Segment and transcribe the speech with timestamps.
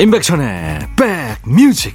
[0.00, 1.94] 임백천의 백뮤직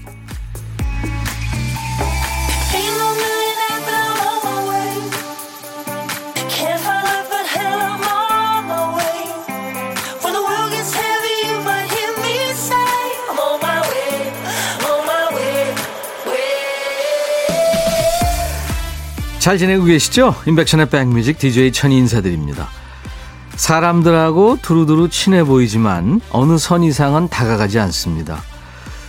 [19.39, 20.35] 잘 지내고 계시죠?
[20.45, 22.69] 임백천의 백뮤직 DJ 천이 인사드립니다.
[23.55, 28.41] 사람들하고 두루두루 친해 보이지만 어느 선 이상은 다가가지 않습니다.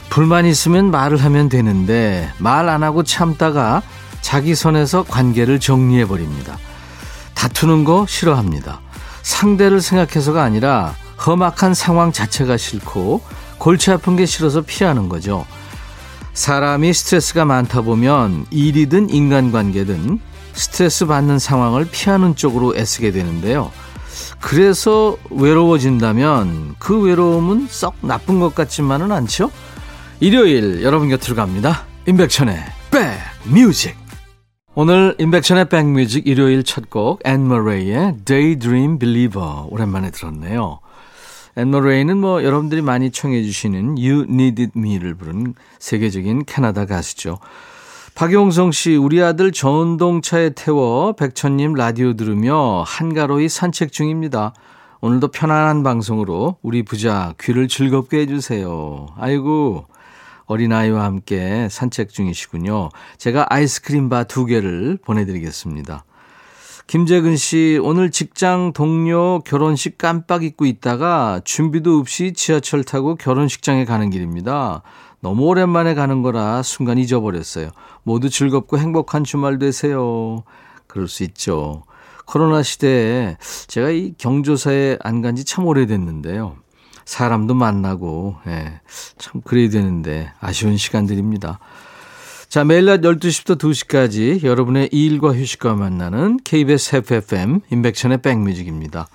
[0.08, 3.82] 불만 있으면 말을 하면 되는데 말 안 하고 참다가
[4.20, 6.58] 자기 선에서 관계를 정리해 버립니다.
[7.34, 8.80] 다투는 거 싫어합니다.
[9.22, 10.94] 상대를 생각해서가 아니라
[11.26, 13.20] 험악한 상황 자체가 싫고
[13.58, 15.44] 골치 아픈 게 싫어서 피하는 거죠.
[16.34, 20.20] 사람이 스트레스가 많다 보면 일이든 인간관계든
[20.52, 23.70] 스트레스 받는 상황을 피하는 쪽으로 애쓰게 되는데요.
[24.40, 29.50] 그래서 외로워진다면 그 외로움은 썩 나쁜 것 같지만은 않죠?
[30.20, 31.84] 일요일 여러분 곁으로 갑니다.
[32.06, 32.58] 임백천의
[32.90, 33.96] 백뮤직.
[34.74, 40.80] 오늘 임백천의 백뮤직 일요일 첫 곡 앤머레이의 Daydream Believer 오랜만에 들었네요.
[41.56, 47.38] 앤머레이는 뭐 여러분들이 많이 청해 주시는 You Needed Me를 부른 세계적인 캐나다 가수죠.
[48.16, 54.54] 박용성 씨, 우리 아들 전동차에 태워 백천님 라디오 들으며 한가로이 산책 중입니다.
[55.02, 59.08] 오늘도 편안한 방송으로 우리 부자 귀를 즐겁게 해주세요.
[59.18, 59.84] 아이고,
[60.46, 62.88] 어린아이와 함께 산책 중이시군요.
[63.18, 66.06] 제가 아이스크림 바 두 개를 보내드리겠습니다.
[66.86, 74.08] 김재근 씨, 오늘 직장 동료 결혼식 깜빡 잊고 있다가 준비도 없이 지하철 타고 결혼식장에 가는
[74.08, 74.82] 길입니다.
[75.20, 77.70] 너무 오랜만에 가는 거라 순간 잊어버렸어요.
[78.02, 80.44] 모두 즐겁고 행복한 주말 되세요.
[80.86, 81.82] 그럴 수 있죠.
[82.26, 83.36] 코로나 시대에
[83.66, 86.56] 제가 이 경조사에 안 간 지 참 오래됐는데요.
[87.04, 88.80] 사람도 만나고, 예,
[89.16, 91.60] 참 그래야 되는데 아쉬운 시간들입니다.
[92.48, 99.06] 자, 매일 낮 12시부터 2시까지 여러분의 일과 휴식과 만나는 KBS FFM 인백천의 백뮤직입니다.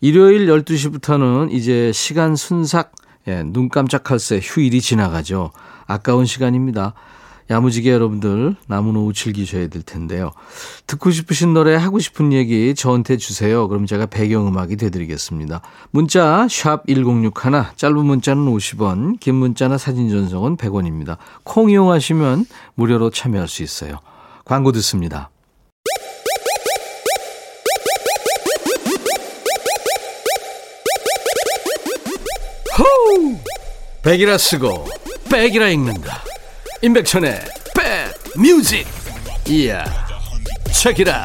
[0.00, 2.92] 일요일 12시부터는 이제 시간 순삭,
[3.28, 5.50] 예, 눈 깜짝할 새 휴일이 지나가죠.
[5.86, 6.94] 아까운 시간입니다.
[7.50, 10.32] 야무지게 여러분들 남은 오후 즐기셔야 될 텐데요.
[10.86, 13.68] 듣고 싶으신 노래 하고 싶은 얘기 저한테 주세요.
[13.68, 15.60] 그럼 제가 배경음악이 되드리겠습니다.
[15.90, 17.32] 문자 1061,
[17.76, 21.18] 짧은 문자는 50원, 긴 문자나 사진 전송은 100원입니다.
[21.42, 22.46] 콩 이용하시면
[22.76, 24.00] 무료로 참여할 수 있어요.
[24.44, 25.30] 광고 듣습니다.
[34.04, 34.84] 백이라 쓰고
[35.30, 36.20] 백이라 읽는다.
[36.82, 37.40] 임백천의
[38.34, 38.86] 백뮤직
[39.48, 39.82] 이야
[40.70, 41.24] 책이라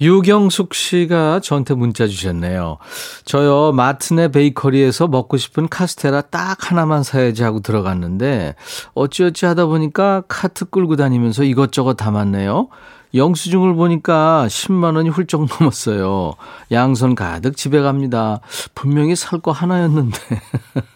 [0.00, 2.78] 유경숙 씨가 저한테 문자 주셨네요.
[3.24, 8.56] 저요, 마트네 베이커리에서 먹고 싶은 카스테라 딱 하나만 사야지 하고 들어갔는데,
[8.94, 12.68] 어찌어찌 하다 보니까 카트 끌고 다니면서 이것저것 담았네요.
[13.14, 16.34] 영수증을 보니까 10만 원이 훌쩍 넘었어요.
[16.70, 18.40] 양손 가득 집에 갑니다.
[18.74, 20.18] 분명히 살 거 하나였는데.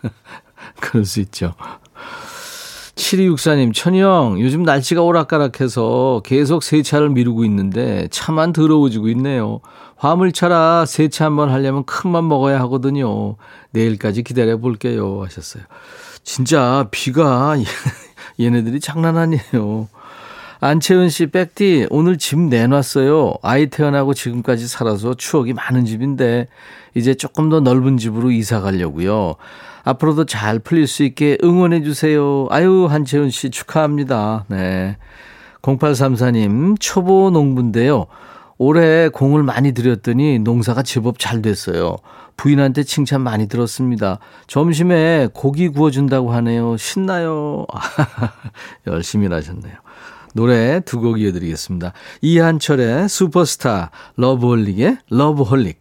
[0.80, 1.54] 그럴 수 있죠.
[2.94, 9.60] 7264님, 천영, 요즘 날씨가 오락가락해서 계속 세차를 미루고 있는데 차만 더러워지고 있네요.
[9.96, 13.36] 화물차라 세차 한번 하려면 큰맘 먹어야 하거든요.
[13.72, 15.22] 내일까지 기다려 볼게요.
[15.24, 15.64] 하셨어요.
[16.22, 17.56] 진짜 비가
[18.40, 19.88] 얘네들이 장난 아니에요.
[20.60, 23.34] 안채은 씨, 백디, 오늘 집 내놨어요.
[23.42, 26.48] 아이 태어나고 지금까지 살아서 추억이 많은 집인데,
[26.94, 29.36] 이제 조금 더 넓은 집으로 이사 가려고요.
[29.84, 32.46] 앞으로도 잘 풀릴 수 있게 응원해 주세요.
[32.50, 34.46] 아유, 한채은 씨 축하합니다.
[34.48, 34.96] 네.
[35.62, 38.06] 0834님, 초보 농부인데요.
[38.58, 41.96] 올해 공을 많이 들였더니 농사가 제법 잘 됐어요.
[42.36, 44.18] 부인한테 칭찬 많이 들었습니다.
[44.46, 46.76] 점심에 고기 구워준다고 하네요.
[46.76, 47.66] 신나요.
[48.86, 49.85] 열심히 하셨네요.
[50.36, 51.92] 노래 두 곡 이어드리겠습니다.
[52.20, 55.78] 이한철의 슈퍼스타, 러브홀릭의 러브홀릭.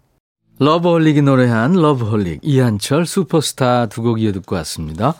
[0.59, 5.13] 러브홀릭이 노래한 러브홀릭, 이한철 슈퍼스타 두 곡 이어 듣고 왔습니다.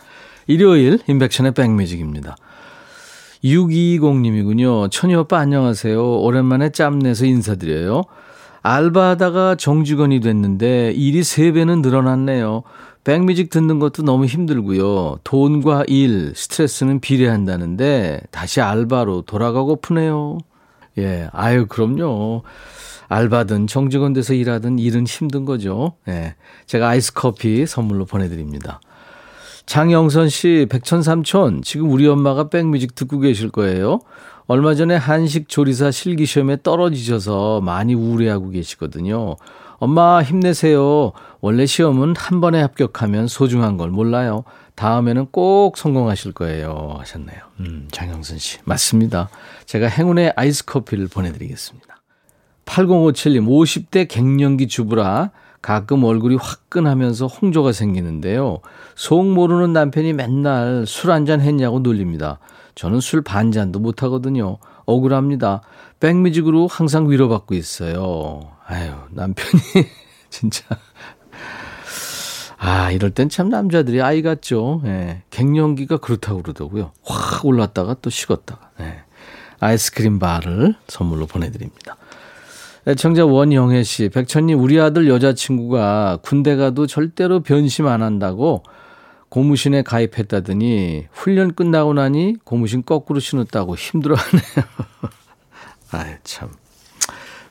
[0.46, 2.36] 일요일 임백천의 백뮤직입니다.
[3.44, 4.90] 620님이군요.
[4.90, 6.20] 천이 오빠 안녕하세요.
[6.20, 8.04] 오랜만에 짬내서 인사드려요.
[8.62, 12.62] 알바하다가 정직원이 됐는데 일이 3배는 늘어났네요.
[13.06, 15.20] 백뮤직 듣는 것도 너무 힘들고요.
[15.22, 20.38] 돈과 일, 스트레스는 비례한다는데 다시 알바로 돌아가고프네요.
[20.98, 22.42] 예, 아유, 그럼요.
[23.06, 25.92] 알바든 정직원 돼서 일하든 일은 힘든 거죠.
[26.08, 26.34] 예.
[26.66, 28.80] 제가 아이스 커피 선물로 보내드립니다.
[29.66, 34.00] 장영선 씨, 백천삼촌, 지금 우리 엄마가 백뮤직 듣고 계실 거예요.
[34.48, 39.36] 얼마 전에 한식 조리사 실기 시험에 떨어지셔서 많이 우울해하고 계시거든요.
[39.78, 41.12] 엄마 힘내세요.
[41.40, 44.44] 원래 시험은 한 번에 합격하면 소중한 걸 몰라요.
[44.74, 46.96] 다음에는 꼭 성공하실 거예요.
[46.98, 47.38] 하셨네요.
[47.60, 48.58] 음, 장영선 씨.
[48.64, 49.28] 맞습니다.
[49.66, 51.96] 제가 행운의 아이스 커피를 보내드리겠습니다.
[52.66, 55.30] 8057님, 50대 갱년기 주부라
[55.62, 58.60] 가끔 얼굴이 화끈하면서 홍조가 생기는데요.
[58.94, 62.38] 속 모르는 남편이 맨날 술 한 잔 했냐고 놀립니다.
[62.74, 64.58] 저는 술 반 잔도 못 하거든요.
[64.86, 65.62] 억울합니다.
[66.00, 68.40] 백뮤직으로 항상 위로받고 있어요.
[68.66, 69.62] 아유, 남편이
[70.30, 70.64] 진짜.
[72.58, 74.80] 아, 이럴 땐 참 남자들이 아이 같죠.
[74.86, 75.22] 예.
[75.30, 76.92] 갱년기가 그렇다고 그러더라고요.
[77.04, 78.70] 확 올랐다가 또 식었다가.
[78.80, 79.00] 예.
[79.60, 81.96] 아이스크림 바를 선물로 보내드립니다.
[82.88, 88.62] 애청자 원영애 씨, 백천님, 우리 아들 여자친구가 군대 가도 절대로 변심 안 한다고
[89.36, 94.64] 고무신에 가입했다더니 훈련 끝나고 나니 고무신 거꾸로 신었다고 힘들어하네요.
[95.92, 96.48] 아유, 참.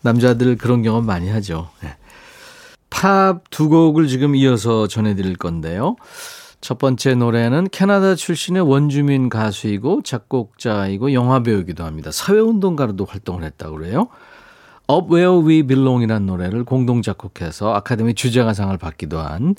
[0.02, 1.70] 남자들 그런 경험 많이 하죠.
[1.84, 1.96] 네.
[2.90, 5.96] 팝두 곡을 지금 이어서 전해드릴 건데요.
[6.60, 12.10] 첫 번째 노래는 캐나다 출신의 원주민 가수이고 작곡자이고 영화배우기도 합니다.
[12.12, 14.08] 사회운동가로도 활동을 했다고 그래요.
[14.92, 19.54] Up Where We Belong이라는 노래를 공동 작곡해서 아카데미 주제가상을 받기도 한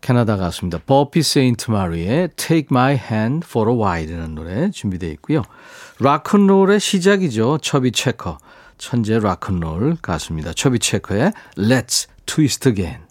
[0.00, 0.78] 캐나다 가수입니다.
[0.86, 5.42] 버피 세인트 마리의 Take My Hand for a While이라는 노래 준비되어 있고요.
[5.98, 7.58] 락큰롤의 시작이죠.
[7.58, 8.38] 처비 체커.
[8.78, 10.52] 천재 락큰롤 가수입니다.
[10.54, 13.02] 처비 체커의 Let's Twist Again.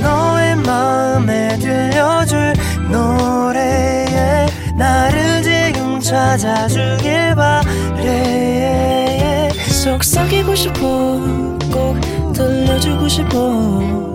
[0.00, 2.52] 너의 마음에 들려줄
[2.90, 4.46] 노래에
[4.78, 9.50] 나를 지금 찾아주길 바래
[9.82, 10.78] 속삭이고 싶어
[11.72, 12.00] 꼭
[12.32, 14.14] 들려주고 싶어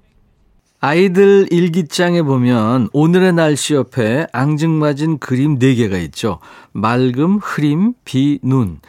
[0.83, 6.39] 아이들 일기장에 보면 오늘의 날씨 옆에 앙증맞은 그림 4개가 있죠.
[6.71, 8.79] 맑음, 흐림, 비, 눈.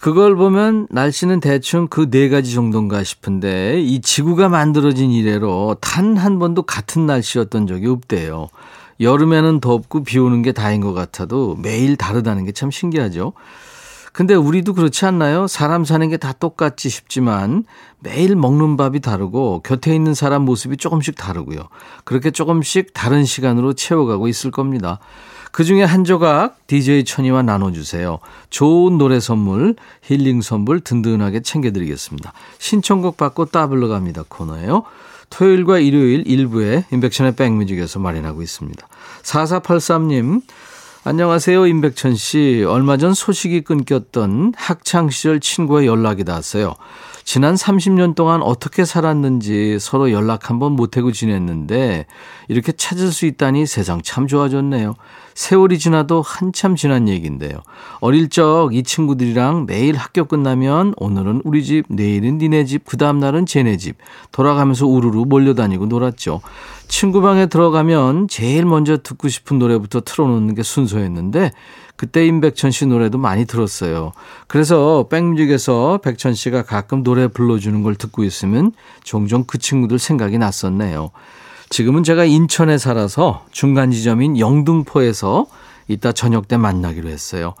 [0.00, 6.38] 그걸 보면 날씨는 대충 그 네 가지 정도인가 싶은데 이 지구가 만들어진 이래로 단 한
[6.38, 8.48] 번도 같은 날씨였던 적이 없대요.
[9.00, 13.34] 여름에는 덥고 비 오는 게 다인 것 같아도 매일 다르다는 게 참 신기하죠.
[14.12, 15.46] 근데 우리도 그렇지 않나요?
[15.46, 17.64] 사람 사는 게 다 똑같지 싶지만
[18.00, 21.68] 매일 먹는 밥이 다르고 곁에 있는 사람 모습이 조금씩 다르고요.
[22.04, 24.98] 그렇게 조금씩 다른 시간으로 채워가고 있을 겁니다.
[25.52, 28.18] 그 중에 한 조각 DJ 천이와 나눠주세요.
[28.50, 32.32] 좋은 노래 선물, 힐링 선물 든든하게 챙겨드리겠습니다.
[32.58, 34.82] 신청곡 받고 따블러 갑니다 코너예요.
[35.30, 38.86] 토요일과 일요일 일부에 인백션의 백뮤직에서 마련하고 있습니다.
[39.22, 40.42] 4483님,
[41.08, 41.66] 안녕하세요.
[41.66, 42.66] 임백천 씨.
[42.68, 46.74] 얼마 전 소식이 끊겼던 학창시절 친구의 연락이 닿았어요.
[47.30, 52.06] 지난 30년 동안 어떻게 살았는지 서로 연락 한번 못하고 지냈는데
[52.48, 54.94] 이렇게 찾을 수 있다니 세상 참 좋아졌네요.
[55.34, 57.58] 세월이 지나도 한참 지난 얘기인데요.
[58.00, 63.44] 어릴 적 이 친구들이랑 매일 학교 끝나면 오늘은 우리 집, 내일은 니네 집, 그 다음날은
[63.44, 63.98] 쟤네 집
[64.32, 66.40] 돌아가면서 우르르 몰려다니고 놀았죠.
[66.88, 71.52] 친구 방에 들어가면 제일 먼저 듣고 싶은 노래부터 틀어놓는 게 순서였는데
[71.98, 74.12] 그때 임백천 씨 노래도 많이 들었어요.
[74.46, 78.70] 그래서 백뮤직에서 백천 씨가 가끔 노래 불러주는 걸 듣고 있으면
[79.02, 81.10] 종종 그 친구들 생각이 났었네요.
[81.70, 85.46] 지금은 제가 인천에 살아서 중간 지점인 영등포에서
[85.88, 87.54] 이따 저녁 때 만나기로 했어요.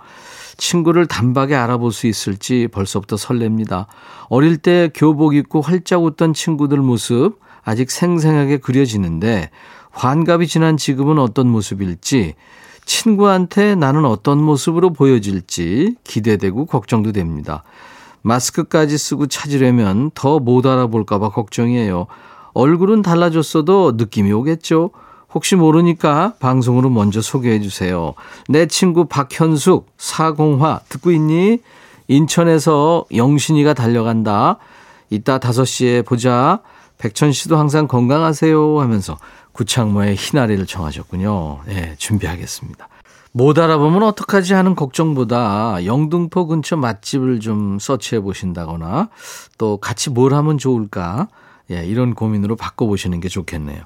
[0.56, 3.86] 친구를 단박에 알아볼 수 있을지 벌써부터 설렙니다.
[4.28, 9.50] 어릴 때 교복 입고 활짝 웃던 친구들 모습 아직 생생하게 그려지는데
[9.90, 12.36] 환갑이 지난 지금은 어떤 모습일지
[12.88, 17.62] 친구한테 나는 어떤 모습으로 보여질지 기대되고 걱정도 됩니다.
[18.22, 22.06] 마스크까지 쓰고 찾으려면 더 못 알아볼까봐 걱정이에요.
[22.54, 24.90] 얼굴은 달라졌어도 느낌이 오겠죠?
[25.34, 28.14] 혹시 모르니까 방송으로 먼저 소개해 주세요.
[28.48, 31.58] 내 친구 박현숙, 사공화, 듣고 있니?
[32.08, 34.56] 인천에서 영신이가 달려간다.
[35.10, 36.60] 이따 5시에 보자.
[36.98, 39.16] 백천 씨도 항상 건강하세요 하면서
[39.52, 41.60] 구창모의 희나리를 청하셨군요.
[41.66, 42.88] 네, 준비하겠습니다.
[43.32, 49.08] 못 알아보면 어떡하지 하는 걱정보다 영등포 근처 맛집을 좀 서치해 보신다거나
[49.58, 51.28] 또 같이 뭘 하면 좋을까
[51.70, 53.82] 예, 이런 고민으로 바꿔보시는 게 좋겠네요.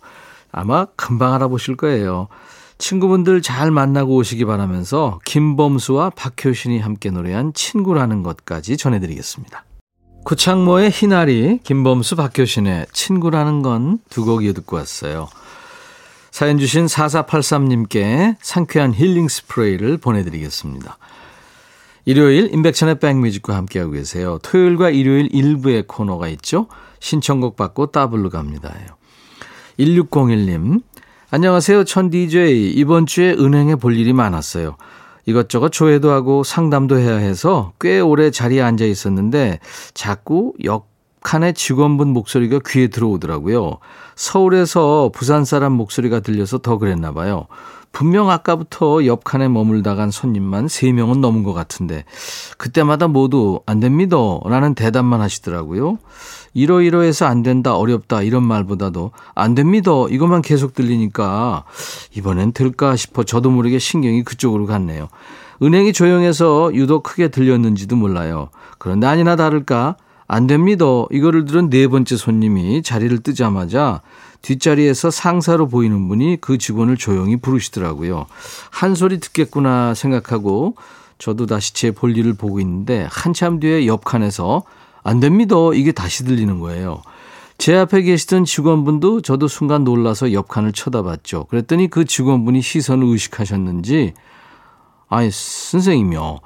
[0.52, 2.28] 아마 금방 알아보실 거예요.
[2.78, 9.64] 친구분들 잘 만나고 오시기 바라면서 김범수와 박효신이 함께 노래한 친구라는 것까지 전해드리겠습니다.
[10.24, 15.28] 구창모의 희나리, 김범수, 박효신의 친구라는 건 두 곡 이어 듣고 왔어요.
[16.30, 20.96] 사연 주신 4483님께 상쾌한 힐링 스프레이를 보내드리겠습니다.
[22.04, 24.38] 일요일 인백천의 백뮤직과 함께하고 계세요.
[24.42, 26.68] 토요일과 일요일 일부의 코너가 있죠.
[27.00, 28.74] 신청곡 받고 따블로 갑니다.
[29.78, 30.82] 1601님
[31.30, 31.84] 안녕하세요.
[31.84, 32.70] 천 DJ.
[32.72, 34.76] 이번 주에 은행에 볼 일이 많았어요.
[35.26, 39.60] 이것저것 조회도 하고 상담도 해야 해서 꽤 오래 자리에 앉아 있었는데
[39.94, 43.78] 자꾸 역칸의 직원분 목소리가 귀에 들어오더라고요.
[44.16, 47.46] 서울에서 부산 사람 목소리가 들려서 더 그랬나 봐요.
[47.92, 52.04] 분명 아까부터 옆 칸에 머물다 간 손님만 3명은 넘은 것 같은데
[52.56, 55.98] 그때마다 모두 안 됩니다 라는 대답만 하시더라고요.
[56.54, 61.64] 이러이러해서 안 된다, 어렵다 이런 말보다도 안 됩니다 이것만 계속 들리니까
[62.16, 65.08] 이번엔 들까 싶어 저도 모르게 신경이 그쪽으로 갔네요.
[65.62, 68.48] 은행이 조용해서 유독 크게 들렸는지도 몰라요.
[68.78, 69.96] 그런데 아니나 다를까
[70.26, 70.84] 안 됩니다.
[71.10, 74.00] 이거를 들은 네 번째 손님이 자리를 뜨자마자
[74.42, 78.26] 뒷자리에서 상사로 보이는 분이 그 직원을 조용히 부르시더라고요.
[78.70, 80.74] 한 소리 듣겠구나 생각하고
[81.18, 84.64] 저도 다시 제 볼일을 보고 있는데 한참 뒤에 옆 칸에서
[85.04, 85.54] 안 됩니다.
[85.74, 87.02] 이게 다시 들리는 거예요.
[87.58, 91.44] 제 앞에 계시던 직원분도 저도 순간 놀라서 옆 칸을 쳐다봤죠.
[91.44, 94.14] 그랬더니 그 직원분이 시선을 의식하셨는지
[95.08, 96.40] 아니 선생님요.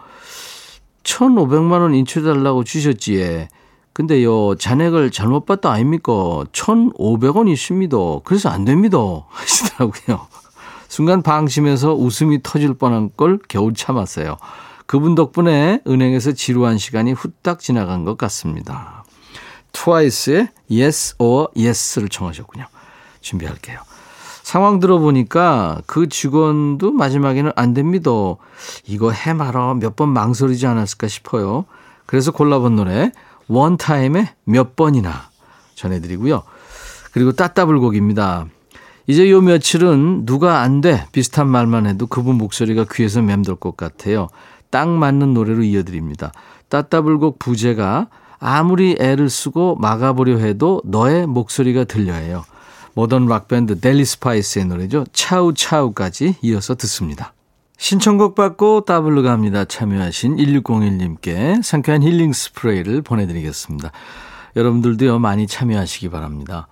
[1.05, 3.49] 1,500만 원 인출해달라고 주셨지에
[3.97, 6.13] 근데요, 잔액을 잘못 봤다 아닙니까?
[6.53, 7.97] 1,500원 있습니다.
[8.25, 8.99] 그래서 안 됩니다.
[9.31, 10.27] 하시더라고요.
[10.87, 14.37] 순간 방심해서 웃음이 터질 뻔한 걸 겨우 참았어요.
[14.85, 19.03] 그분 덕분에 은행에서 지루한 시간이 후딱 지나간 것 같습니다.
[19.73, 22.67] 트와이스의 Yes or Yes를 청하셨군요.
[23.23, 23.79] 준비할게요.
[24.43, 28.11] 상황 들어보니까 그 직원도 마지막에는 안 됩니다.
[28.85, 31.65] 이거 해 말어 몇번 망설이지 않았을까 싶어요.
[32.05, 33.11] 그래서 골라본 노래
[33.49, 35.31] 원타임에 몇 번이나
[35.75, 36.43] 전해드리고요.
[37.13, 38.47] 그리고 따따불곡입니다.
[39.07, 44.29] 이제 요 며칠은 누가 안 돼 비슷한 말만 해도 그분 목소리가 귀에서 맴돌 것 같아요.
[44.71, 46.33] 딱 맞는 노래로 이어드립니다.
[46.69, 52.45] 따따블 곡 부제가 아무리 애를 쓰고 막아보려 해도 너의 목소리가 들려요.
[52.95, 55.05] 모던 락밴드 델리 스파이스의 노래죠.
[55.13, 57.33] 차우 차우까지 이어서 듣습니다.
[57.79, 59.65] 신청곡 받고 따블로 갑니다.
[59.65, 63.93] 참여하신 1601님께 상쾌한 힐링 스프레이를 보내드리겠습니다.
[64.57, 66.69] 여러분들도요, 많이 참여하시기 바랍니다.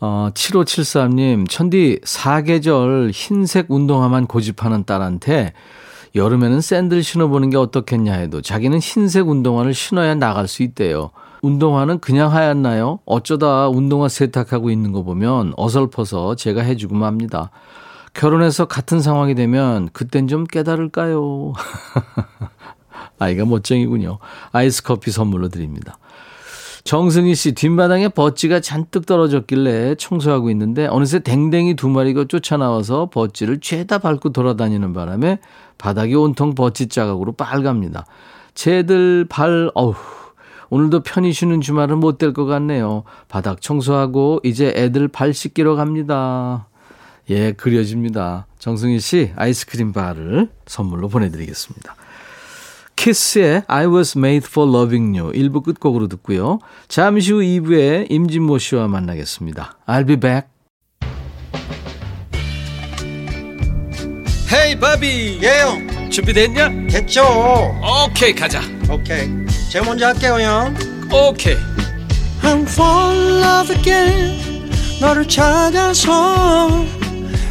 [0.00, 5.52] 어, 7573님, 천디 사계절 흰색 운동화만 고집하는 딸한테
[6.14, 11.10] 여름에는 샌들 신어보는 게 어떻겠냐 해도 자기는 흰색 운동화를 신어야 나갈 수 있대요.
[11.42, 13.00] 운동화는 그냥 하얗나요?
[13.04, 17.50] 어쩌다 운동화 세탁하고 있는 거 보면 어설퍼서 제가 해주고 맙니다.
[18.14, 21.52] 결혼해서 같은 상황이 되면 그땐 좀 깨달을까요?
[23.18, 24.18] 아이가 멋쟁이군요.
[24.52, 25.98] 아이스 커피 선물로 드립니다.
[26.84, 33.98] 정승희 씨 뒷마당에 버찌가 잔뜩 떨어졌길래 청소하고 있는데 어느새 댕댕이 두 마리가 쫓아나와서 버찌를 죄다
[33.98, 35.38] 밟고 돌아다니는 바람에
[35.76, 38.06] 바닥이 온통 버찌 자각으로 빨갑니다.
[38.54, 39.94] 쟤들 발 어우
[40.70, 43.04] 오늘도 편히 쉬는 주말은 못 될 것 같네요.
[43.28, 46.69] 바닥 청소하고 이제 애들 발 씻기러 갑니다.
[47.28, 48.46] 예, 그려집니다.
[48.58, 51.94] 정승희 씨 아이스크림 바를 선물로 보내드리겠습니다.
[52.96, 56.58] 키스의 I was made for loving you 1부 끝곡으로 듣고요.
[56.88, 59.78] 잠시 후 2부에 임진모 씨와 만나겠습니다.
[59.86, 60.48] I'll be back.
[64.52, 66.68] 헤이 바비 예영 준비됐냐?
[66.90, 67.22] 됐죠
[68.04, 68.60] 오케이 가자
[68.90, 69.28] 오케이
[69.70, 70.74] 제가 먼저 할게요 형
[71.12, 71.54] 오케이
[72.42, 76.84] I'm fall in love again 너를 찾아서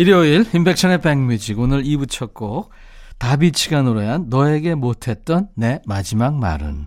[0.00, 2.70] 일요일 인백천의 백뮤직 오늘 2부 첫 곡
[3.18, 6.86] 다비치가 노래한 너에게 못했던 내 마지막 말은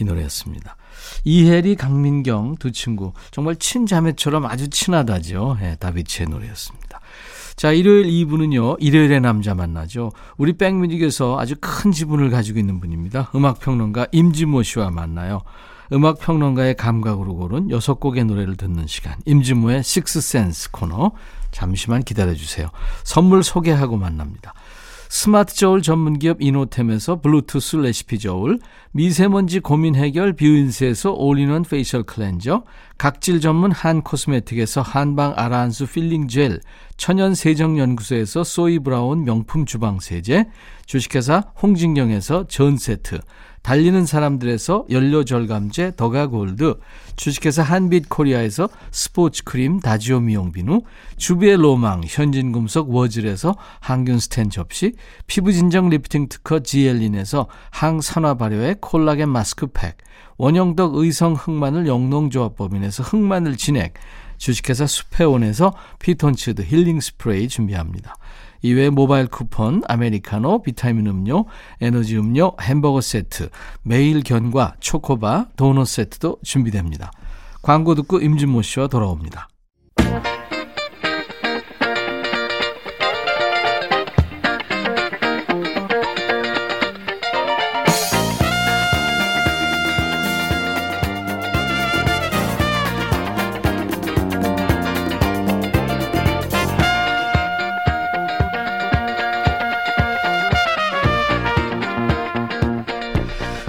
[0.00, 0.76] 이 노래였습니다.
[1.24, 5.56] 이혜리, 강민경 두 친구 정말 친자매처럼 아주 친하다죠.
[5.58, 7.00] 네, 다비치의 노래였습니다.
[7.56, 8.76] 자, 일요일 2부는요.
[8.78, 10.12] 일요일의 남자 만나죠.
[10.36, 13.32] 우리 백뮤직에서 아주 큰 지분을 가지고 있는 분입니다.
[13.34, 15.42] 음악평론가 임진모 씨와 만나요.
[15.92, 19.16] 음악 평론가의 감각으로 고른 6곡의 노래를 듣는 시간.
[19.24, 21.12] 임진모의 식스센스 코너.
[21.50, 22.68] 잠시만 기다려 주세요.
[23.04, 24.52] 선물 소개하고 만납니다.
[25.08, 28.58] 스마트 저울 전문 기업 이노템에서 블루투스 레시피 저울,
[28.90, 32.64] 미세먼지 고민 해결 뷰인스에서 올인원 facial cleanser,
[32.98, 36.60] 각질 전문 한 코스메틱에서 한방 아라한수 필링 젤,
[36.96, 40.46] 천연 세정 연구소에서 소이 브라운 명품 주방 세제,
[40.86, 43.20] 주식회사 홍진경에서 전 세트,
[43.66, 46.78] 달리는 사람들에서 연료 절감제 더가 골드,
[47.16, 50.82] 주식회사 한빛 코리아에서 스포츠 크림 다지오 미용 비누,
[51.16, 54.92] 주비의 로망 현진금속 워즐에서 항균 스텐 접시,
[55.26, 59.96] 피부 진정 리프팅 특허 지엘린에서 항산화 발효의 콜라겐 마스크팩,
[60.38, 63.94] 원형덕 의성 흑마늘 영농조합법인에서 흑마늘 진액,
[64.38, 68.14] 주식회사 수페온에서 피톤치드 힐링 스프레이 준비합니다.
[68.62, 71.44] 이외에 모바일 쿠폰, 아메리카노, 비타민 음료,
[71.80, 73.50] 에너지 음료, 햄버거 세트,
[73.82, 77.10] 매일 견과, 초코바, 도넛 세트도 준비됩니다.
[77.62, 79.48] 광고 듣고 임진모 씨와 돌아옵니다.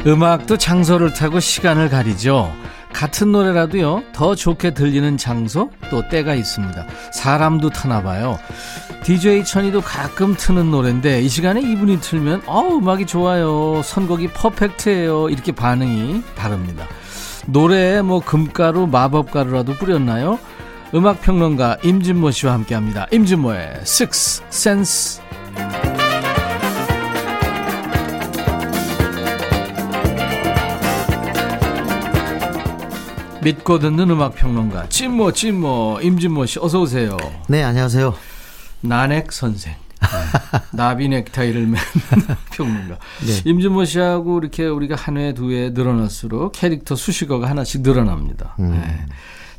[0.08, 2.54] 음악도 장소를 타고 시간을 가리죠.
[2.94, 6.86] 같은 노래라도요, 더 좋게 들리는 장소, 또 때가 있습니다.
[7.12, 8.40] 사람도 타나 봐요.
[9.04, 13.82] DJ 천이도 가끔 트는 노래인데, 이 시간에 이분이 틀면, 어, 음악이 좋아요.
[13.84, 15.30] 선곡이 퍼펙트예요.
[15.30, 16.88] 이렇게 반응이 다릅니다.
[17.46, 20.40] 노래에 뭐 금가루, 마법가루라도 뿌렸나요?
[20.96, 23.08] 음악평론가 임진모 씨와 함께 합니다.
[23.12, 25.97] 임진모의 Six Sense.
[33.48, 37.16] 믿고 듣는 음악 평론가 찐모 찐모 임진모 씨 어서 오세요.
[37.48, 38.14] 네 안녕하세요.
[38.82, 39.74] 나넥 선생.
[40.02, 40.08] 네.
[40.76, 41.80] 나비 넥타이를 맨
[42.52, 42.98] 평론가.
[43.26, 43.42] 네.
[43.46, 48.56] 임진모 씨하고 이렇게 우리가 한 회, 두 회 늘어날수록 캐릭터 수식어가 하나씩 늘어납니다.
[48.60, 48.72] 음.
[48.72, 49.06] 네.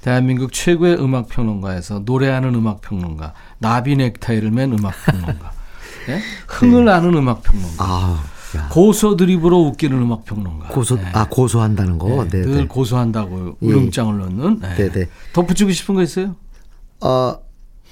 [0.02, 5.50] 대한민국 최고의 음악 평론가에서 노래하는 음악 평론가, 나비 넥타이를 맨 음악 평론가,
[6.08, 6.20] 네?
[6.46, 6.92] 흥을 네.
[6.92, 7.76] 아는 음악 평론가.
[7.78, 8.22] 아.
[8.56, 8.68] 야.
[8.70, 10.68] 고소 드립으로 웃기는 음악 평론가.
[10.68, 11.04] 고소 네.
[11.12, 12.24] 아 고소한다는 거.
[12.24, 12.66] 네, 늘 네.
[12.66, 14.60] 고소한다고 울음장을 넣는.
[14.60, 14.74] 네.
[14.76, 14.90] 네.
[14.90, 15.08] 네.
[15.32, 16.36] 덧붙이고 싶은 거 있어요?
[17.00, 17.38] 어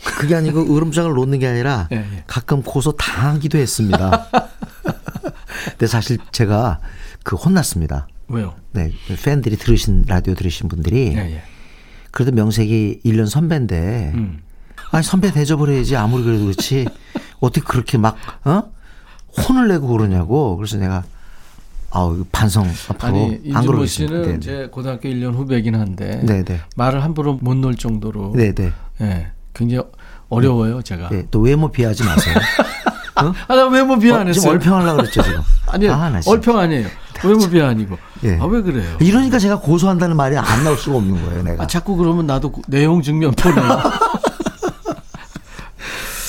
[0.05, 2.25] 그게 아니고 울음장을 놓는 게 아니라 네, 네.
[2.27, 4.29] 가끔 고소 당하기도 했습니다.
[5.71, 6.81] 근데 사실 제가
[7.23, 8.07] 그 혼났습니다.
[8.29, 8.55] 왜요?
[8.73, 8.93] 네
[9.25, 11.43] 팬들이 들으신 라디오 들으신 분들이 예, 예.
[12.11, 14.43] 그래도 명색이 1년 선배인데 음.
[14.91, 16.87] 아니 선배 대접을 해야지 아무리 그래도 그렇지
[17.41, 18.63] 어떻게 그렇게 막 어?
[19.43, 20.57] 혼을 내고 그러냐고.
[20.57, 21.05] 그래서 내가
[21.91, 24.37] 아우 반성 앞으로 아니, 안 그러고 씨는 네네.
[24.37, 26.61] 이제 고등학교 1년 후배긴 한데 네네.
[26.77, 28.73] 말을 함부로 못 놓을 정도로 네네.
[29.01, 29.83] 예, 굉장히
[30.29, 31.09] 어려워요, 제가.
[31.11, 32.35] 네, 또 외모 비하지 마세요.
[33.17, 33.33] 어?
[33.49, 34.41] 아, 나 외모 비하 안 했어요.
[34.41, 35.41] 지금 얼평하려고 그랬죠, 지금.
[35.69, 35.93] 아니요.
[35.95, 36.89] 아, 얼평 아니에요.
[37.25, 37.97] 외모 비하 아니고.
[38.25, 38.39] 예.
[38.39, 38.97] 아, 왜 그래요?
[39.01, 41.63] 이러니까 제가 고소한다는 말이 안 나올 수가 없는 거예요, 내가.
[41.65, 43.81] 아, 자꾸 그러면 나도 내용 증명 보내요.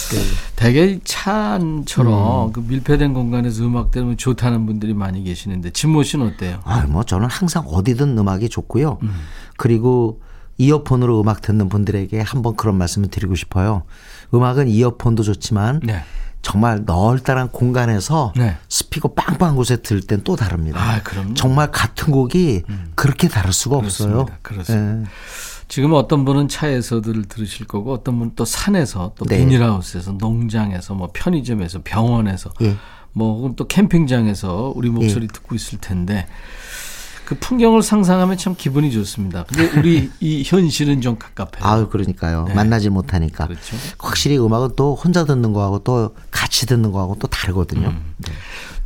[0.58, 2.52] 되게 차처럼 음.
[2.52, 6.60] 그 밀폐된 공간에서 음악 들으면 좋다는 분들이 많이 계시는데 진모 씨는 어때요?
[6.63, 8.98] 아, 뭐 저는 항상 어디든 음악이 좋고요.
[9.04, 9.13] 음.
[9.56, 10.20] 그리고
[10.58, 13.84] 이어폰으로 음악 듣는 분들에게 한번 그런 말씀을 드리고 싶어요.
[14.34, 16.04] 음악은 이어폰도 좋지만 네.
[16.41, 18.58] 정말 널따란 공간에서 네.
[18.67, 20.80] 스피커 빵빵한 곳에 들을 땐또 다릅니다.
[20.80, 21.02] 아,
[21.36, 22.91] 정말 같은 곡이 음.
[22.96, 24.22] 그렇게 다를 수가 그렇습니다.
[24.22, 24.38] 없어요.
[24.41, 24.93] 그렇습니다.
[25.02, 25.04] 네.
[25.67, 29.39] 지금 어떤 분은 차에서들 들으실 거고 어떤 분은 또 산에서 또 네.
[29.39, 32.75] 비닐하우스에서 농장에서 뭐 편의점에서 병원에서 예.
[33.12, 35.27] 뭐 혹은 또 캠핑장에서 우리 목소리 예.
[35.27, 36.27] 듣고 있을 텐데
[37.25, 39.43] 그 풍경을 상상하면 참 기분이 좋습니다.
[39.43, 41.62] 근데 우리 이 현실은 좀 갑갑해요.
[41.62, 42.45] 아, 그러니까요.
[42.47, 42.53] 네.
[42.53, 43.47] 만나지 못하니까.
[43.47, 43.75] 그렇죠.
[43.99, 47.89] 확실히 음악은 또 혼자 듣는 거하고 또 같이 듣는 거하고 또 다르거든요.
[47.89, 48.13] 음.
[48.15, 48.32] 네.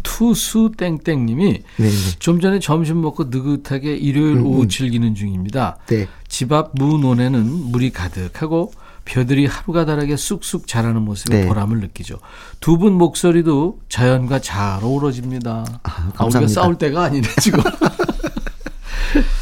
[0.04, 1.90] 투수 땡땡님이 네, 네.
[2.20, 4.70] 좀 전에 점심 먹고 느긋하게 일요일 음, 오후 음.
[4.70, 5.78] 즐기는 중입니다.
[5.88, 6.08] 네.
[6.28, 8.72] 집앞 무논에는 물이 가득하고
[9.04, 11.48] 벼들이 하루가 다르게 쑥쑥 자라는 모습에 네.
[11.48, 12.20] 보람을 느끼죠.
[12.60, 15.66] 두 분 목소리도 자연과 잘 어우러집니다.
[15.84, 17.62] 아, 아 우리가 싸울 때가 아니네 지금.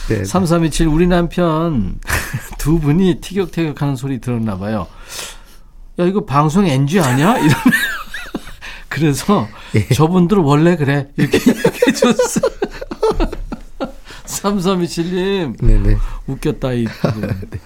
[0.09, 0.23] 네.
[0.25, 1.99] 3327 우리 남편
[2.57, 4.87] 두 분이 티격태격하는 소리 들었나 봐요.
[5.99, 7.37] 야 이거 방송 NG 아니야?
[7.37, 7.51] 이런
[8.89, 9.87] 그래서 예.
[9.93, 11.09] 저분들 원래 그래.
[11.17, 12.41] 이렇게 얘기해 줬어.
[14.25, 15.57] 3327님.
[15.63, 15.97] 네네.
[16.27, 16.85] 웃겼다, 이.
[17.21, 17.59] 네.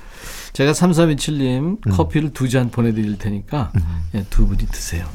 [0.53, 1.91] 제가 3327님 음.
[1.91, 3.81] 커피를 두 잔 보내드릴 테니까 음.
[4.13, 5.05] 예, 두 분이 드세요.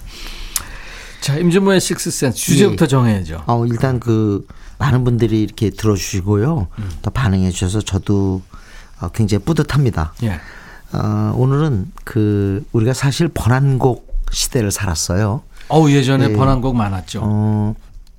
[1.20, 2.88] 자, 임준모의 식스센스 주제부터 예.
[2.88, 3.44] 정해야죠.
[3.46, 4.46] 어, 일단 그
[4.78, 6.68] 많은 분들이 이렇게 들어주시고요.
[6.78, 6.90] 음.
[7.02, 8.42] 또 반응해 주셔서 저도
[9.00, 10.14] 어, 굉장히 뿌듯합니다.
[10.24, 10.40] 예.
[10.92, 15.42] 어, 오늘은 그 우리가 사실 번안곡 시대를 살았어요.
[15.68, 16.32] 어우 예전에 예.
[16.32, 17.20] 번안곡 많았죠.
[17.22, 17.74] 어,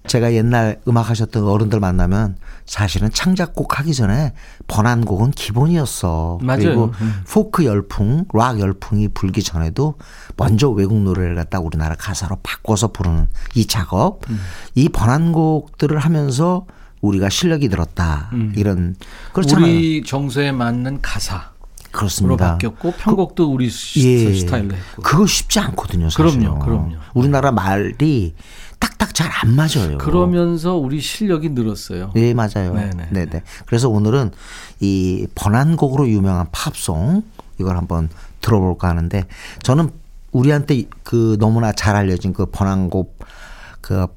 [0.08, 4.34] 제가 옛날 음악 하셨던 어른들 만나면 사실은 창작곡 하기 전에
[4.68, 6.40] 번안곡은 기본이었어.
[6.42, 6.60] 맞아요.
[6.60, 7.22] 그리고 음.
[7.28, 9.96] 포크 열풍, 락 열풍이 불기 전에도
[10.38, 14.40] 먼저 외국 노래를 갖다 우리나라 가사로 바꿔서 부르는 이 작업, 음.
[14.76, 16.66] 이 번안곡들을 하면서
[17.02, 18.30] 우리가 실력이 들었다.
[18.34, 18.54] 음.
[18.56, 18.96] 이런
[19.34, 19.66] 그렇잖아요.
[19.66, 21.52] 우리 정서에 맞는 가사.
[21.92, 22.52] 그렇습니다.
[22.54, 25.02] 바뀌었고 편곡도 그, 우리 예, 스타일로 했고.
[25.02, 26.10] 그거 쉽지 않거든요.
[26.10, 26.40] 사실은.
[26.40, 26.96] 그럼요, 그럼요.
[27.14, 28.34] 우리나라 말이
[28.80, 29.98] 딱딱 잘 안 맞아요.
[30.00, 32.12] 그러면서 우리 실력이 늘었어요.
[32.14, 32.74] 네, 맞아요.
[32.74, 33.10] 네네.
[33.12, 33.44] 네네.
[33.66, 34.32] 그래서 오늘은
[34.80, 37.24] 이 번안곡으로 유명한 팝송
[37.60, 38.10] 이걸 한번
[38.42, 39.24] 들어볼까 하는데
[39.64, 39.92] 저는
[40.32, 43.20] 우리한테 그 너무나 잘 알려진 그 번안곡
[43.82, 44.08] 그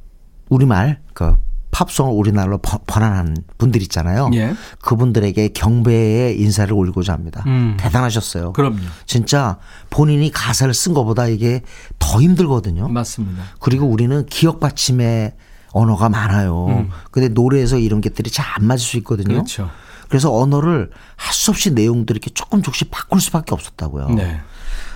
[0.49, 1.37] 우리말 그
[1.73, 4.31] 팝송을 우리나라로 번안한 분들 있잖아요.
[4.35, 4.55] 예.
[4.81, 7.43] 그분들에게 경배의 인사를 올리고자 합니다.
[7.47, 7.77] 음.
[7.81, 8.53] 대단하셨어요.
[8.53, 8.77] 그럼요.
[9.07, 9.59] 진짜
[9.91, 11.63] 본인이 가사를 쓴 것보다 이게
[11.99, 12.89] 더 힘들거든요.
[12.89, 13.43] 맞습니다.
[13.59, 15.33] 그리고 우리는 기억 받침의
[15.73, 16.67] 언어가 많아요.
[16.69, 16.91] 음.
[17.11, 19.29] 근데 노래에서 이런 것들이 잘 안 맞을 수 있거든요.
[19.35, 19.71] 그렇죠.
[20.09, 24.11] 그래서 언어를 할 수 없이 내용들을 이렇게 조금 조금씩 바꿀 수밖에 없었다고요.
[24.11, 24.41] 네.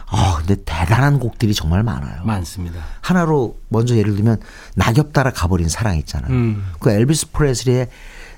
[0.09, 2.23] 아, 근데 대단한 곡들이 정말 많아요.
[2.25, 2.81] 많습니다.
[3.01, 4.39] 하나로 먼저 예를 들면
[4.77, 6.33] 낙엽 따라 가버린 사랑 있잖아요.
[6.33, 6.65] 음.
[6.79, 7.89] 그 엘비스 프레슬리의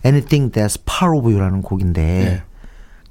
[0.05, 2.43] Anything That's Part of You라는 곡인데 네.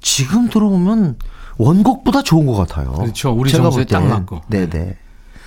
[0.00, 1.16] 지금 들어보면
[1.56, 2.92] 원곡보다 좋은 것 같아요.
[2.92, 3.32] 그렇죠.
[3.32, 4.42] 우리 정서에 딱 맞고.
[4.48, 4.70] 네네.
[4.70, 4.96] 네.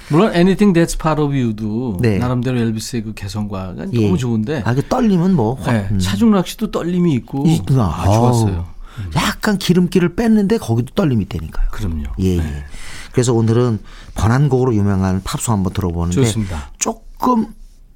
[0.09, 2.17] 물론 Anything That's Part of You도 네.
[2.17, 4.01] 나름대로 엘비스의 그 개성과 예.
[4.01, 4.61] 너무 좋은데.
[4.65, 5.57] 아, 그 떨림은 뭐.
[5.65, 5.87] 네.
[5.91, 5.99] 음.
[5.99, 7.45] 차중락 씨도 떨림이 있고.
[7.47, 8.67] 이, 아, 좋았어요.
[9.15, 11.67] 약간 기름기를 뺐는데 거기도 떨림이 되니까요.
[11.71, 12.03] 그럼요.
[12.19, 12.65] 예, 예.
[13.11, 13.13] 네.
[13.13, 13.79] 그래서 오늘은
[14.15, 16.71] 번안곡으로 유명한 팝송 한번 들어보는데 좋습니다.
[16.79, 17.47] 조금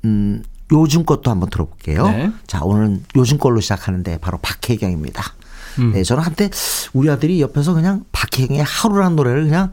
[0.03, 2.07] 음 요즘 것도 한번 들어볼게요.
[2.07, 2.31] 네.
[2.47, 5.23] 자, 오늘은 요즘 걸로 시작하는데 바로 박혜경입니다.
[5.79, 5.91] 음.
[5.93, 6.49] 네, 저는 한때
[6.93, 9.71] 우리 아들이 옆에서 그냥 박혜경의 하루라는 노래를 그냥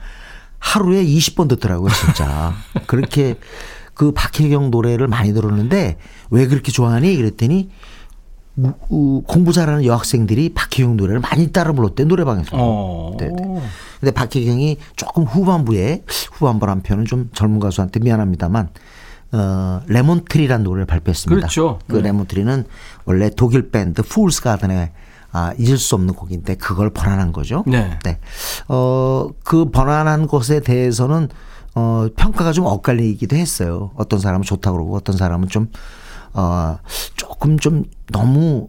[0.58, 2.54] 하루에 20번 듣더라고요, 진짜.
[2.86, 3.36] 그렇게
[3.94, 5.98] 그 박혜경 노래를 많이 들었는데
[6.30, 7.16] 왜 그렇게 좋아하니?
[7.16, 7.70] 그랬더니
[9.26, 12.50] 공부 잘하는 여학생들이 박혜경 노래를 많이 따라 불렀대 노래방에서.
[12.52, 13.16] 어.
[13.18, 13.62] 네, 네.
[14.00, 18.68] 근데 박혜경이 조금 후반부에 후반부란 표현은 좀 젊은 가수한테 미안합니다만
[19.32, 21.40] 어 레몬트리라는 노래를 발표했습니다.
[21.40, 21.78] 그렇죠.
[21.86, 22.02] 그 네.
[22.02, 22.64] 레몬트리는
[23.06, 24.90] 원래 독일 밴드 풀스 가든의
[25.32, 27.64] 아, 잊을 수 없는 곡인데 그걸 번안한 거죠.
[27.66, 27.98] 네.
[28.04, 28.18] 네.
[28.68, 31.30] 어, 그 번안한 것에 대해서는
[31.74, 33.92] 어, 평가가 좀 엇갈리기도 했어요.
[33.96, 35.70] 어떤 사람은 좋다고 그러고 어떤 사람은 좀
[36.34, 36.78] 어,
[37.16, 38.68] 조금 좀 너무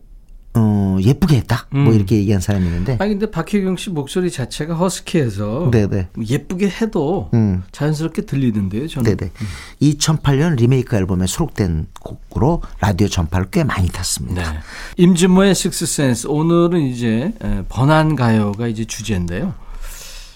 [0.56, 1.65] 어, 예쁘게 했다.
[1.71, 1.84] 뭐 음.
[1.86, 2.93] 뭐 이렇게 얘기한 사람이 있는데.
[2.99, 6.10] 아 근데 박혜경 씨 목소리 자체가 허스키해서 네네.
[6.28, 7.63] 예쁘게 해도 음.
[7.71, 9.15] 자연스럽게 들리던데요, 저는.
[9.15, 9.32] 네네.
[9.34, 9.47] 음.
[9.82, 14.52] 2008년 리메이크 앨범에 수록된 곡으로 라디오 전파를 꽤 많이 탔습니다.
[14.52, 14.60] 네.
[14.97, 17.34] 임진모의 식스센스 오늘은 이제
[17.69, 19.56] 번안 가요가 이제 주제인데요.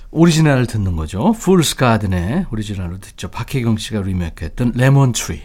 [0.10, 1.34] 오리지널을 듣는 거죠.
[1.34, 3.30] 풀스 가든의 오리지널을 듣죠.
[3.30, 5.44] 박혜경 씨가 리메이크했던 Lemon Tree.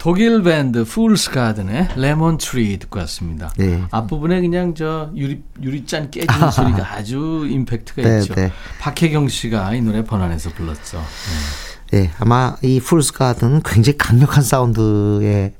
[0.00, 3.52] 독일 밴드 풀스 가든의 Lemon Tree 듣고 왔습니다.
[3.58, 3.84] 네.
[3.90, 6.48] 앞부분에 그냥 저 유리 유리잔 깨지는 아.
[6.50, 8.34] 소리가 아주 임팩트가 네, 있죠.
[8.34, 8.50] 네.
[8.80, 11.04] 박혜경 씨가 이 노래 번안해서 불렀죠.
[11.90, 12.00] 네.
[12.00, 15.52] 네, 아마 이 풀스 가든은 굉장히 강력한 사운드의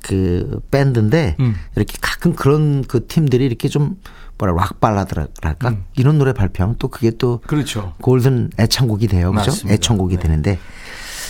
[0.00, 1.56] 그 밴드인데 음.
[1.74, 3.96] 이렇게 가끔 그런 그 팀들이 이렇게 좀
[4.38, 5.84] 뭐라 락 발라드랄까 음.
[5.96, 7.94] 이런 노래 발표하면 또 그게 또 그렇죠.
[8.00, 9.32] 골든 애창곡이 돼요.
[9.32, 9.68] 그죠?
[9.68, 10.22] 애창곡이 네.
[10.22, 10.58] 되는데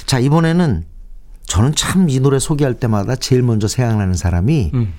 [0.05, 0.85] 자, 이번에는
[1.49, 4.93] 저는 참 이 노래 소개할 때마다 제일 먼저 생각나는 사람이 음.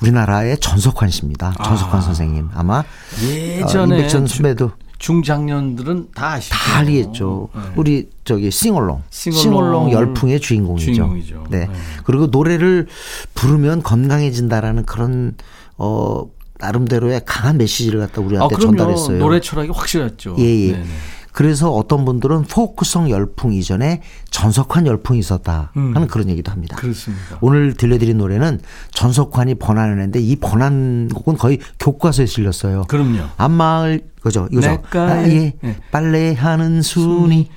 [0.00, 1.52] 우리나라의 전석환 씨입니다.
[1.62, 2.00] 전석환 아.
[2.00, 2.48] 선생님.
[2.54, 2.82] 아마
[3.22, 6.54] 예전에 어, 임백천 선배도 중장년들은 다 아시죠.
[6.54, 7.48] 다 알겠죠.
[7.54, 7.60] 네.
[7.76, 9.02] 우리 저기 싱얼롱.
[9.10, 10.86] 싱얼롱, 싱얼롱 열풍의 주인공이죠.
[10.94, 11.44] 주인공이죠.
[11.50, 11.66] 네.
[11.66, 11.68] 네.
[12.04, 12.86] 그리고 노래를
[13.34, 15.34] 부르면 건강해진다라는 그런
[15.76, 16.24] 어
[16.58, 19.18] 나름대로의 강한 메시지를 갖다 우리한테 아, 전달했어요.
[19.18, 20.36] 노래 철학이 확실했죠.
[20.38, 20.72] 예, 예.
[20.72, 20.84] 네네.
[21.32, 25.94] 그래서 어떤 분들은 포크성 열풍 이전에 전석환 열풍이 있었다 음.
[25.94, 26.08] 하는 음.
[26.08, 26.76] 그런 얘기도 합니다.
[26.76, 27.38] 그렇습니다.
[27.40, 28.60] 오늘 들려드린 노래는
[28.92, 32.84] 전석환이 번안했는데 이 번안곡은 거의 교과서에 실렸어요.
[32.88, 33.20] 그럼요.
[33.36, 34.82] 앞마을 그죠 이거죠.
[34.92, 35.54] 아, 예.
[35.60, 35.76] 네.
[35.90, 37.48] 빨래하는 순이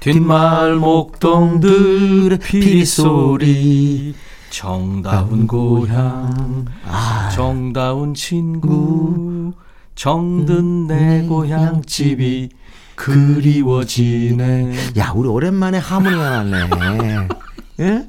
[0.00, 4.14] 뒷마을 목동들의 피리 소리
[4.50, 7.28] 정다운 고향 아.
[7.34, 9.52] 정다운 친구
[9.94, 12.50] 정든 내 고향집이
[12.98, 14.72] 그리워지네.
[14.98, 17.28] 야, 우리 오랜만에 하모니가 났네.
[17.80, 18.08] 예?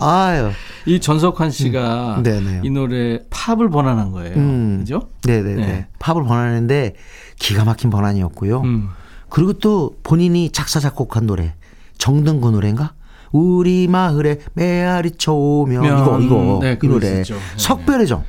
[0.00, 0.50] 아유.
[0.86, 2.60] 이 전석환 씨가 음.
[2.64, 4.34] 이 노래 팝을 번안한 거예요.
[4.36, 4.78] 음.
[4.80, 5.08] 그죠?
[5.24, 5.66] 네네네.
[5.66, 5.86] 네.
[6.00, 6.94] 팝을 번안했는데
[7.38, 8.62] 기가 막힌 번안이었고요.
[8.62, 8.88] 음.
[9.28, 11.54] 그리고 또 본인이 작사, 작곡한 노래.
[11.98, 12.94] 정든 그 노래인가?
[13.30, 15.84] 우리 마을에 메아리 초명.
[15.84, 16.58] 이거, 이거.
[16.60, 17.22] 네, 이 노래.
[17.22, 17.34] 네.
[17.56, 18.24] 석별의 정.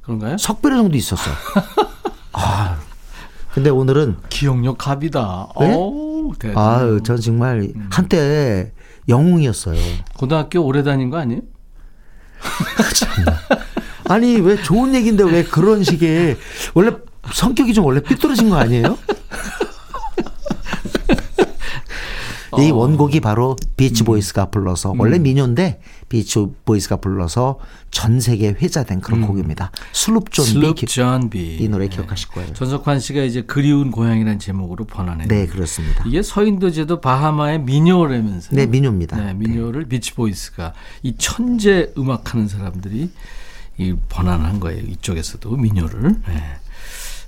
[0.00, 0.38] 그런가요?
[0.38, 1.30] 석별의 정도 있었어.
[2.32, 2.78] 아,
[3.52, 5.48] 근데 오늘은 기억력 갑이다.
[5.60, 5.74] 네?
[5.74, 7.88] 오, 아유, 전 정말 음.
[7.90, 8.72] 한때
[9.08, 9.78] 영웅이었어요.
[10.16, 11.40] 고등학교 오래 다닌 거 아니에요?
[14.08, 16.36] 아니 왜 좋은 얘기인데 왜 그런 식의
[16.74, 16.92] 원래
[17.32, 18.96] 성격이 좀 원래 삐뚤어진 거 아니에요?
[22.58, 22.74] 이 어.
[22.74, 25.22] 원곡이 바로 비치 보이스가 불러서 원래 음.
[25.22, 27.58] 민요인데 비치 보이스가 불러서
[27.90, 29.26] 전 세계 회자된 그런 음.
[29.26, 29.70] 곡입니다.
[29.92, 30.86] Sloop John B.
[30.86, 31.56] John B.
[31.60, 31.94] 이 노래 네.
[31.96, 32.52] 기억하실 거예요.
[32.54, 36.04] 전석환 씨가 이제 그리운 고향이라는 제목으로 번안했 네, 그렇습니다.
[36.06, 38.56] 이게 서인도 제도 바하마의 민요라면서요.
[38.56, 39.16] 네, 민요입니다.
[39.16, 39.88] 네, 민요를 네.
[39.88, 43.10] 비치 보이스가 이 천재 음악하는 사람들이
[43.78, 44.82] 이 번안한 거예요.
[44.82, 46.02] 이쪽에서도 민요를.
[46.26, 46.42] 네.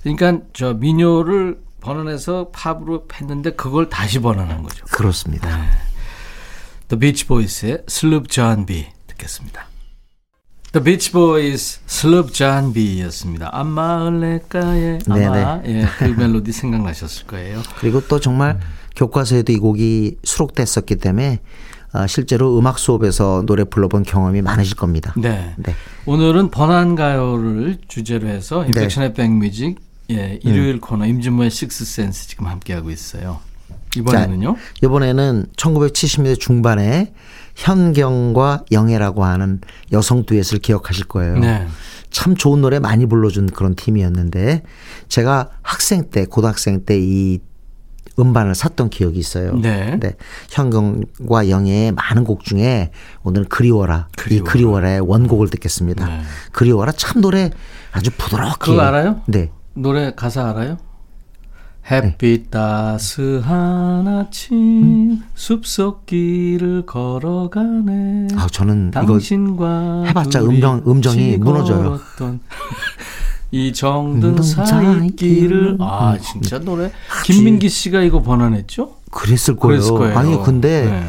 [0.03, 4.85] 그러니까 저 민요를 번안해서 팝으로 했는데 그걸 다시 번안한 거죠.
[4.85, 5.49] 그렇습니다.
[6.91, 6.95] 네.
[6.95, 9.65] The Beach Boys의 Sloop John B 듣겠습니다.
[10.73, 13.49] The Beach Boys Sloop John B였습니다.
[13.53, 17.61] 안마을내가에 아마 예, 그 멜로디 생각나셨을 거예요.
[17.79, 18.59] 그리고 또 정말 음.
[18.97, 21.39] 교과서에도 이 곡이 수록됐었기 때문에
[21.93, 25.13] 어, 실제로 음악 수업에서 노래 불러본 경험이 많으실 겁니다.
[25.17, 25.53] 네.
[25.57, 25.73] 네.
[26.05, 29.13] 오늘은 번안가요를 주제로 해서 인백션의 네.
[29.13, 30.79] 백뮤직 예, 일요일 음.
[30.81, 33.39] 코너 임진모의 식스센스 지금 함께하고 있어요.
[33.95, 34.55] 이번에는요?
[34.55, 37.13] 자, 이번에는 1970년대 중반에
[37.55, 41.37] 현경과 영애라고 하는 여성 듀엣을 기억하실 거예요.
[41.39, 41.67] 네.
[42.09, 44.63] 참 좋은 노래 많이 불러준 그런 팀이었는데
[45.07, 47.39] 제가 학생 때 고등학생 때 이
[48.19, 49.55] 음반을 샀던 기억이 있어요.
[49.55, 49.97] 네.
[49.99, 50.15] 네.
[50.49, 52.91] 현경과 영애의 많은 곡 중에
[53.23, 54.35] 오늘 그리워라, 그리워라.
[54.35, 56.07] 이 그리워라의 원곡을 듣겠습니다.
[56.07, 56.21] 네.
[56.51, 57.49] 그리워라 참 노래
[57.91, 58.71] 아주 부드럽게.
[58.71, 59.21] 그거 알아요?
[59.27, 59.51] 네.
[59.73, 60.77] 노래 가사 알아요?
[61.89, 62.49] 햇빛 네.
[62.49, 65.23] 따스한 아침 음?
[65.35, 68.27] 숲속 길을 걸어가네.
[68.35, 71.99] 아 저는 당신과 해봤자 음정 음정이 무너져요.
[73.53, 76.91] 이 정든 사이길을 아 진짜 노래
[77.25, 78.93] 김민기 씨가 이거 번안했죠?
[79.11, 79.81] 그랬을 거예요.
[79.81, 80.17] 그랬을 거예요.
[80.17, 81.03] 아니 근데 네.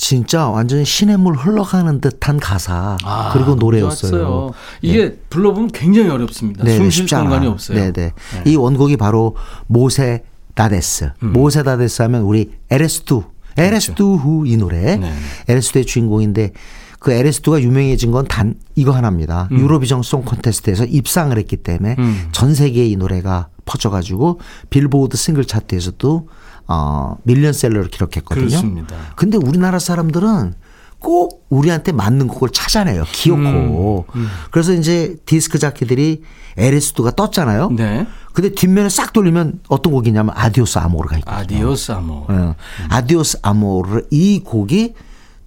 [0.00, 4.10] 진짜 완전 신의 물 흘러가는 듯한 가사 아, 그리고 노래였어요.
[4.12, 4.50] 좋았어요.
[4.80, 5.16] 이게 네.
[5.28, 6.62] 불러보면 굉장히 어렵습니다.
[6.62, 7.76] 네, 숨쉴 공간이 없어요.
[7.76, 7.92] 네네.
[7.92, 8.12] 네.
[8.46, 9.34] 이 원곡이 바로
[9.66, 11.10] 모세다데스.
[11.24, 11.32] 음.
[11.32, 13.24] 모세다데스 하면 우리 Eres tú,
[13.56, 14.96] Eres tú 후 이 노래.
[14.96, 15.12] 네.
[15.48, 16.52] Eres tú의 주인공인데
[17.00, 19.48] 그 Eres tú가 유명해진 건 단 이거 하나입니다.
[19.50, 19.58] 음.
[19.58, 22.28] Eurovision Song Contest에서 입상을 했기 때문에 음.
[22.30, 24.38] 전 세계에 이 노래가 퍼져가지고
[24.70, 26.28] 빌보드 싱글 차트에서도
[26.68, 28.46] 어, 밀리언셀러를 기록했거든요.
[28.46, 28.96] 그렇습니다.
[29.16, 30.54] 근데 우리나라 사람들은
[31.00, 33.04] 꼭 우리한테 맞는 곡을 찾아내요.
[33.12, 34.06] 귀엽고.
[34.14, 34.28] 음, 음.
[34.50, 36.22] 그래서 이제 디스크 자키들이
[36.56, 37.70] LS도가 떴잖아요.
[37.70, 38.06] 네.
[38.32, 41.58] 근데 뒷면에 싹 돌리면 어떤 곡이냐면 Adiós amor가 있거든요.
[41.58, 42.32] Adiós amor.
[42.32, 42.38] 네.
[42.38, 42.54] 음.
[42.90, 44.94] Adiós amor 이 곡이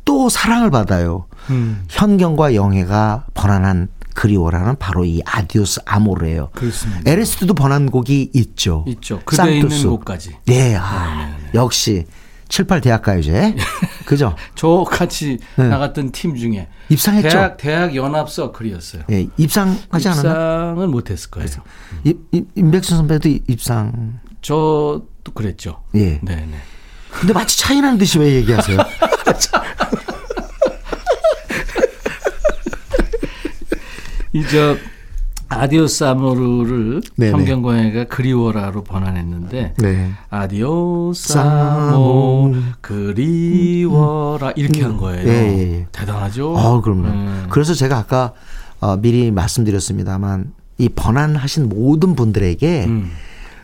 [0.05, 1.25] 또 사랑을 받아요.
[1.49, 1.83] 음.
[1.89, 3.89] 현경과 영애가 번안한
[4.21, 6.51] 그리워라는 바로 이 Adiós amor예요.
[6.53, 7.09] 그렇습니다.
[7.09, 8.85] Eres tú도 번안곡이 있죠.
[8.87, 9.19] 있죠.
[9.25, 10.37] 그대 있는 곳까지.
[10.45, 11.49] 네, 아, 네, 네, 네.
[11.55, 12.05] 역시
[12.47, 13.55] 7, 8 대학가요제.
[14.05, 14.35] 그죠?
[14.53, 15.67] 저 같이 네.
[15.67, 17.29] 나갔던 팀 중에 입상했죠.
[17.29, 19.05] 대학 대학 연합 서클이었어요.
[19.09, 20.19] 예, 입상하지 않았나?
[20.29, 21.47] 입상은 못 했을 거예요.
[22.03, 25.81] 임, 임백천 선배도 입상 저도 그랬죠.
[25.95, 26.19] 예.
[26.21, 26.57] 네, 네.
[27.09, 28.77] 근데 마치 차이 나는 듯이 왜 얘기하세요?
[34.33, 34.77] 이저
[35.49, 40.11] Adiós amor를 현경과 영애가 그리워라로 번안했는데 네.
[40.29, 45.23] Adiós amor 그리워라 이렇게 한 거예요.
[45.25, 45.87] 네.
[45.91, 46.57] 대단하죠.
[46.57, 47.07] 아, 그럼요.
[47.09, 47.43] 네.
[47.49, 48.31] 그래서 제가 아까
[48.79, 53.11] 어, 미리 말씀드렸습니다만 이 번안하신 모든 분들에게 음.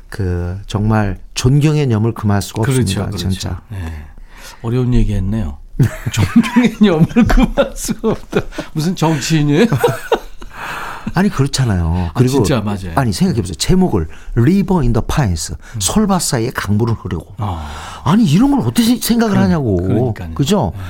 [0.10, 3.06] 그 정말 존경의 념을 금할 수가 그렇죠, 없습니다.
[3.06, 3.30] 그렇죠.
[3.30, 3.62] 진짜.
[3.69, 3.77] 네.
[4.62, 5.58] 어려운 얘기했네요.
[6.12, 8.41] 존경의 념을 금할 수가 없다.
[8.73, 9.67] 무슨 정치인이에요?
[11.13, 11.93] 아니 그렇잖아요.
[11.95, 12.93] 아, 그리고 아, 진짜 맞아요.
[12.95, 13.55] 아니 생각해 보세요.
[13.55, 14.07] 제목을
[14.81, 15.79] in the Pines 음.
[15.79, 17.35] 솔밭 사이에 강물을 흐르고.
[17.37, 18.01] 아.
[18.03, 19.77] 아니 이런 걸 어떻게 생각을 그, 하냐고.
[19.77, 20.33] 그러니까요.
[20.33, 20.73] 그죠?
[20.75, 20.81] 네.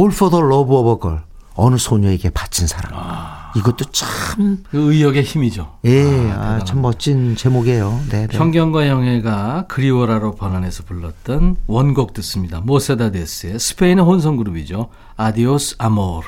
[0.00, 1.22] All for the love of a girl.
[1.54, 2.92] 어느 소녀에게 바친 사랑.
[2.94, 3.52] 아.
[3.56, 5.78] 이것도 참 그 의역의 힘이죠.
[5.84, 8.00] 예, 아, 아, 참 멋진 제목이에요.
[8.08, 8.38] 네, 네.
[8.38, 12.60] 현경과 영애가 그리워라로 번안해서 불렀던 원곡 듣습니다.
[12.60, 14.88] 모세다데스의 스페인의 혼성 그룹이죠.
[15.16, 16.26] Adiós amor.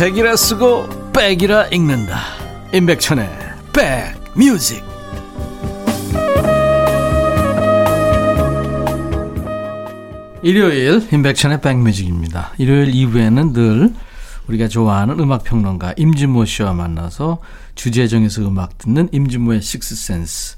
[0.00, 2.20] 백이라 쓰고 백이라 읽는다.
[2.72, 3.28] 임백천의
[4.34, 4.82] 백뮤직.
[10.42, 12.54] 일요일 임백천의 백뮤직입니다.
[12.56, 13.92] 일요일 2부에는 늘
[14.46, 17.42] 우리가 좋아하는 음악평론가 임진모 씨와 만나서
[17.74, 20.56] 주제 정해서 음악 듣는 임진모의 식스센스.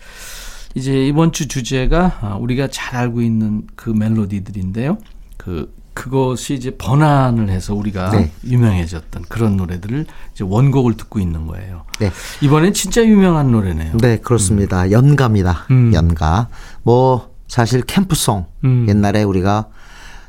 [0.76, 4.98] 이제 이번 주 주제가 우리가 잘 알고 있는 그 멜로디들인데요.
[5.37, 8.31] 그 그것이 이제 번안을 해서 우리가 네.
[8.44, 11.85] 유명해졌던 그런 노래들을 이제 원곡을 듣고 있는 거예요.
[11.98, 12.11] 네.
[12.40, 13.98] 이번엔 진짜 유명한 노래네요.
[13.98, 14.85] 네, 그렇습니다.
[14.85, 14.92] 음.
[14.92, 15.66] 연가입니다.
[15.70, 15.92] 음.
[15.94, 16.48] 연가.
[16.83, 18.87] 뭐 사실 캠프송 음.
[18.88, 19.68] 옛날에 우리가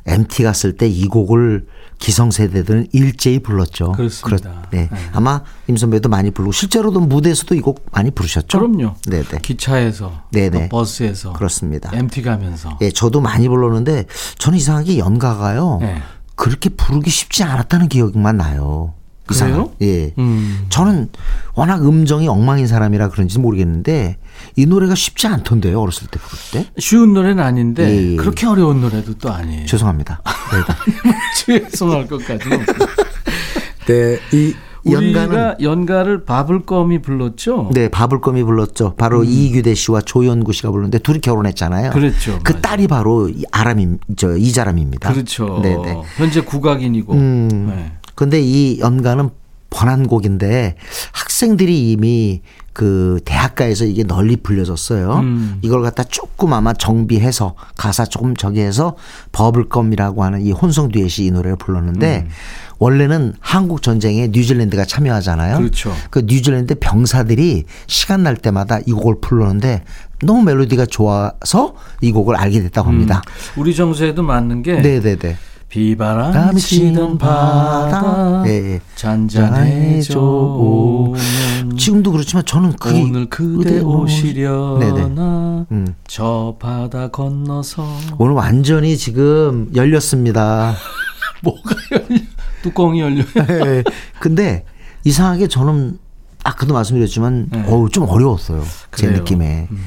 [0.06, 1.66] MT 갔을 때 이 곡을
[2.04, 3.94] 기성세대들은 일제히 불렀죠.
[3.94, 4.50] 그렇습니다.
[4.50, 4.90] 그렇, 네.
[4.92, 4.98] 네.
[5.14, 8.60] 아마 임 선배도 많이 부르고 실제로도 무대에서도 이 곡 많이 부르셨죠?
[8.60, 8.96] 그럼요.
[9.10, 9.24] 네네.
[9.24, 9.38] 네.
[9.42, 10.68] 기차에서, 네네.
[10.68, 11.92] 버스에서, 그렇습니다.
[11.94, 12.78] MT 가면서.
[12.82, 14.06] 예, 저도 많이 불렀는데
[14.38, 15.78] 저는 이상하게 연가가요.
[15.80, 16.02] 네.
[16.36, 18.96] 그렇게 부르기 쉽지 않았다는 기억만 나요.
[19.34, 19.72] 그래요?
[19.82, 20.14] 예.
[20.18, 20.66] 음.
[20.70, 21.10] 저는
[21.56, 24.18] 워낙 음정이 엉망인 사람이라 그런지 모르겠는데
[24.56, 25.80] 이 노래가 쉽지 않던데요.
[25.80, 26.72] 어렸을 때 부를 때.
[26.80, 28.12] 쉬운 노래는 아닌데 예.
[28.14, 28.16] 예.
[28.16, 29.66] 그렇게 어려운 노래도 또 아니에요.
[29.66, 30.22] 죄송합니다.
[31.48, 31.64] 네.
[31.70, 32.66] 죄송할 것까지는.
[33.88, 34.20] 네.
[34.32, 34.54] 이
[34.90, 37.72] 연가는 연가를 바불껌이 불렀죠.
[37.74, 38.96] 네, 바불껌이 불렀죠.
[38.98, 39.26] 바로 음.
[39.26, 41.92] 이규대 씨와 조연구 씨가 불렀는데 둘이 결혼했잖아요.
[41.92, 42.40] 그렇죠.
[42.44, 42.62] 그 맞아요.
[42.62, 45.14] 딸이 바로 아람임 저 이자람입니다.
[45.14, 45.62] 그렇죠.
[45.64, 46.02] 네, 네.
[46.18, 47.14] 현재 국악인이고.
[47.14, 47.74] 음.
[47.74, 47.94] 네.
[48.16, 49.30] 근데 이 연가는
[49.70, 50.76] 번안 곡인데
[51.14, 52.42] 학생들이 이미
[52.74, 55.20] 그 대학가에서 이게 널리 불려졌어요.
[55.20, 55.60] 음.
[55.62, 58.96] 이걸 갖다 조금 아마 정비해서 가사 조금 저기 해서
[59.32, 62.32] 버블껌이라고 하는 이 혼성 듀엣이 이 노래를 불렀는데 음.
[62.80, 65.58] 원래는 한국 전쟁에 뉴질랜드가 참여하잖아요.
[65.58, 65.94] 그렇죠.
[66.10, 69.84] 그 뉴질랜드 병사들이 시간 날 때마다 이 곡을 불렀는데
[70.24, 73.22] 너무 멜로디가 좋아서 이 곡을 알게 됐다고 합니다.
[73.56, 73.62] 음.
[73.62, 75.38] 우리 정서에도 맞는 게 네네네.
[75.74, 78.80] 비바람 치는 바다 네.
[78.94, 85.96] 잔잔해져 오면 지금도 그렇지만 저는 그게 오늘 그대 오시려나 음.
[86.06, 87.88] 저 바다 건너서
[88.20, 90.76] 오늘 완전히 지금 열렸습니다.
[91.42, 92.22] 뭐가 열려?
[92.62, 93.26] 뚜껑이 열려요.
[93.34, 93.84] 네.
[94.22, 94.66] 근데
[95.06, 95.98] 이상하게 저는
[96.44, 97.66] 아까도 말씀드렸지만 네.
[97.68, 98.62] 어우 좀 어려웠어요.
[98.96, 99.22] 제 그래요.
[99.22, 99.70] 느낌에.
[99.72, 99.84] 음.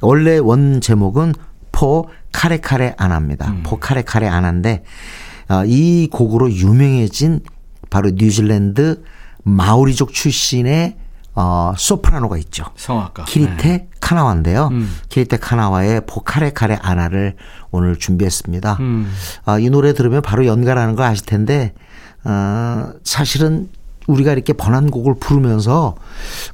[0.00, 1.34] 원래 원 제목은
[1.74, 3.48] Pokarekare Ana입니다.
[3.50, 3.62] 음.
[3.64, 4.84] Pokarekare Ana인데
[5.48, 7.40] 어, 이 곡으로 유명해진
[7.90, 9.02] 바로 뉴질랜드
[9.42, 10.96] 마오리족 출신의
[11.34, 12.64] 어, 소프라노가 있죠.
[12.76, 13.24] 성악가.
[13.24, 13.88] 키리 테 네.
[14.00, 14.68] 카나와인데요.
[14.70, 14.88] 음.
[15.08, 17.34] 키리 테 카나와의 Pokarekare Ana를
[17.72, 18.76] 오늘 준비했습니다.
[18.78, 19.12] 음.
[19.46, 21.74] 어, 이 노래 들으면 바로 연가라는 걸 아실 텐데
[22.22, 23.68] 어, 사실은
[24.06, 25.94] 우리가 이렇게 번안곡을 부르면서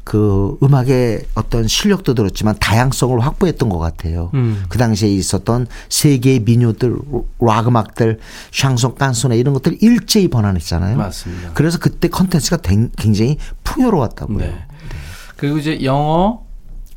[0.05, 4.31] 그 음악의 어떤 실력도 들었지만 다양성을 확보했던 것 같아요.
[4.35, 4.65] 음.
[4.69, 6.97] 그 당시에 있었던 세계의 민요들,
[7.41, 8.19] 락 음악들,
[8.53, 10.97] 샹송, 깐소네 이런 것들 일제히 번안했잖아요.
[10.97, 11.53] 맞습니다.
[11.55, 12.59] 그래서 그때 컨텐츠가
[12.97, 14.39] 굉장히 풍요로웠다고요.
[14.39, 14.47] 네.
[14.47, 14.67] 네.
[15.37, 16.43] 그리고 이제 영어,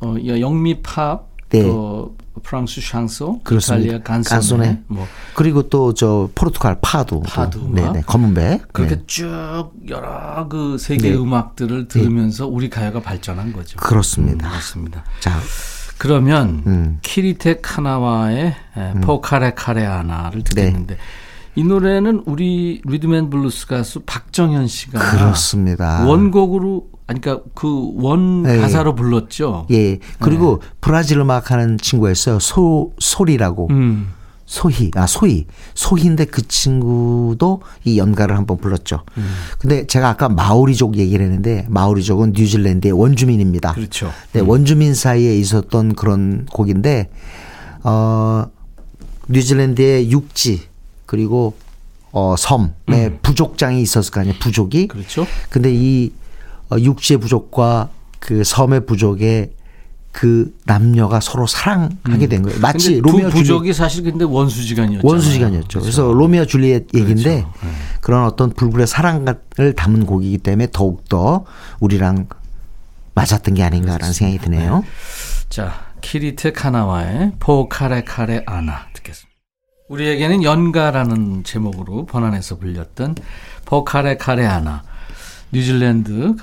[0.00, 1.62] 어, 영미 팝, 네.
[1.62, 3.96] 또 프랑스 샹송, 그렇습니다.
[3.96, 4.82] 이탈리아 칸초네.
[4.88, 9.02] 뭐 그리고 또 저 포르투갈 파두, 파두, 네네 검은배 그렇게 네.
[9.06, 11.14] 쭉 여러 그 세계 네.
[11.16, 12.50] 음악들을 들으면서 네.
[12.52, 13.76] 우리 가요가 발전한 거죠.
[13.76, 14.48] 그렇습니다.
[14.48, 15.04] 음, 맞습니다.
[15.20, 15.38] 자
[15.98, 16.98] 그러면 음.
[17.02, 19.00] 키리 테 카나와의 음.
[19.02, 20.94] Pokarekare Ana를 듣겠는데.
[20.94, 21.00] 네.
[21.56, 26.04] 이 노래는 우리 리듬 앤 블루스 가수 박정현 씨가 그렇습니다.
[26.04, 28.58] 원곡으로 아니 그러니까 그원 네.
[28.58, 29.66] 가사로 불렀죠.
[29.70, 29.98] 예.
[30.20, 30.68] 그리고 네.
[30.80, 32.38] 브라질 음악 하는 친구였어요.
[32.38, 33.68] 소 소리라고.
[33.70, 34.12] 음.
[34.46, 35.46] 소희, 아, 소희.
[35.74, 39.02] 소희인데 그 친구도 이 연가를 한번 불렀죠.
[39.16, 39.34] 음.
[39.58, 43.72] 근데 제가 아까 마오리족 얘기를 했는데 마오리족은 뉴질랜드의 원주민입니다.
[43.72, 44.10] 그렇죠.
[44.32, 44.48] 네, 음.
[44.48, 47.10] 원주민 사이에 있었던 그런 곡인데,
[47.84, 48.44] 어,
[49.28, 50.62] 뉴질랜드의 육지,
[51.06, 51.54] 그리고
[52.12, 53.18] 어, 섬에 음.
[53.22, 54.36] 부족장이 있었을 거 아니에요.
[54.40, 54.88] 부족이.
[54.88, 55.26] 그렇죠.
[55.48, 56.23] 근데 이 어,
[56.72, 59.50] 육지의 부족과 그 섬의 부족의
[60.12, 62.60] 그 남녀가 서로 사랑하게 된 거예요.
[62.60, 63.74] 마치 로미오 부족이 줄리...
[63.74, 65.06] 사실 근데 원수지간이었죠.
[65.06, 65.66] 원수지간이었죠.
[65.66, 65.80] 그렇죠.
[65.80, 67.50] 그래서 로미오 줄리엣 얘기인데 그렇죠.
[67.62, 67.70] 네.
[68.00, 69.34] 그런 어떤 불굴의 사랑을
[69.76, 71.44] 담은 곡이기 때문에 더욱 더
[71.80, 72.28] 우리랑
[73.14, 74.12] 맞았던 게 아닌가라는.
[74.12, 74.80] 생각이 드네요.
[74.80, 74.86] 네.
[75.48, 79.34] 자, 키리 테 카나와의 Pokarekare Ana 듣겠습니다.
[79.88, 83.16] 우리에게는 연가라는 제목으로 번안해서 불렸던
[83.64, 84.82] 포 카레 카레 아나.
[85.54, 86.34] 뉴질랜드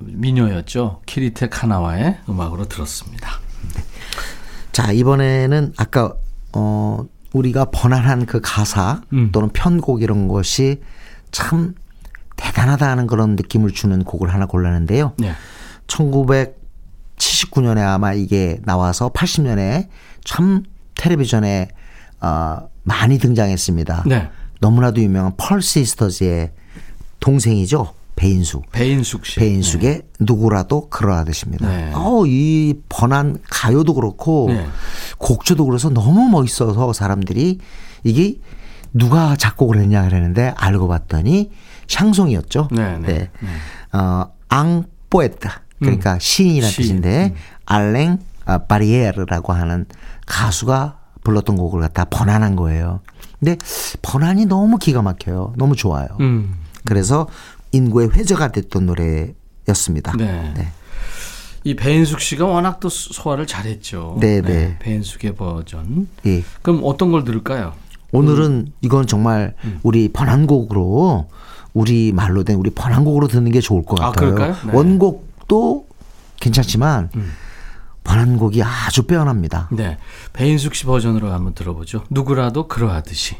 [0.00, 1.02] 민요였죠.
[1.06, 3.30] 키리테 카나와의 음악으로 들었습니다.
[4.72, 6.14] 자, 이번에는 아까
[6.52, 9.30] 어 우리가 번안한 그 가사 음.
[9.32, 10.80] 또는 편곡 이런 것이
[11.30, 11.74] 참
[12.36, 15.14] 대단하다 는 그런 느낌을 주는 곡을 하나 골랐는데요.
[15.18, 15.32] 네.
[15.86, 19.88] 1979년에 아마 이게 나와서 80년에
[20.24, 20.64] 참
[20.96, 21.68] 텔레비전에
[22.20, 24.04] 어, 많이 등장했습니다.
[24.06, 24.28] 네.
[24.60, 26.52] 너무나도 유명한 펄 시스터즈의
[27.20, 27.94] 동생이죠.
[28.16, 28.70] 배인숙.
[28.72, 29.38] 배인숙 씨.
[29.38, 30.02] 배인숙의 네.
[30.20, 31.68] 누구라도 그러하듯입니다.
[31.68, 31.92] 네.
[31.94, 34.66] 어, 이 번안 가요도 그렇고 네.
[35.18, 37.58] 곡조도 그래서 너무 멋있어서 사람들이
[38.04, 38.36] 이게
[38.94, 41.50] 누가 작곡을 했냐 그랬는데 알고 봤더니
[41.88, 42.68] 샹송이었죠.
[42.72, 42.98] 네.
[42.98, 43.06] 네.
[43.06, 43.30] 네.
[43.40, 43.98] 네.
[43.98, 46.18] 어, 앙포에타 그러니까 음.
[46.18, 46.86] 시인이라는 시인.
[46.86, 47.40] 뜻인데 음.
[47.66, 48.18] 알랭
[48.68, 49.84] 바리에르라고 하는
[50.24, 53.00] 가수가 불렀던 곡을 갖다 번안한 거예요.
[53.38, 53.58] 근데
[54.00, 55.52] 번안이 너무 기가 막혀요.
[55.56, 56.06] 너무 좋아요.
[56.20, 56.54] 음.
[56.84, 57.26] 그래서
[57.76, 60.12] 인구의 회자가 됐던 노래였습니다.
[60.16, 60.52] 네.
[60.56, 60.68] 네.
[61.64, 64.18] 이 배인숙 씨가 워낙 또 소화를 잘했죠.
[64.20, 64.40] 네네.
[64.40, 64.54] 네.
[64.54, 64.78] 네.
[64.78, 66.08] 배인숙의 버전.
[66.24, 66.44] 예.
[66.62, 67.72] 그럼 어떤 걸 들을까요?
[68.12, 69.80] 오늘은 이건 정말 음.
[69.82, 71.28] 우리 번안곡으로
[71.74, 74.52] 우리 말로 된 우리 번안곡으로 듣는 게 좋을 것 아, 같아요.
[74.52, 74.72] 아, 네.
[74.72, 75.86] 원곡도
[76.40, 77.32] 괜찮지만 음.
[78.04, 79.68] 번안곡이 아주 빼어납니다.
[79.72, 79.98] 네.
[80.32, 82.04] 배인숙 씨 버전으로 한번 들어보죠.
[82.08, 83.36] 누구라도 그러하듯이.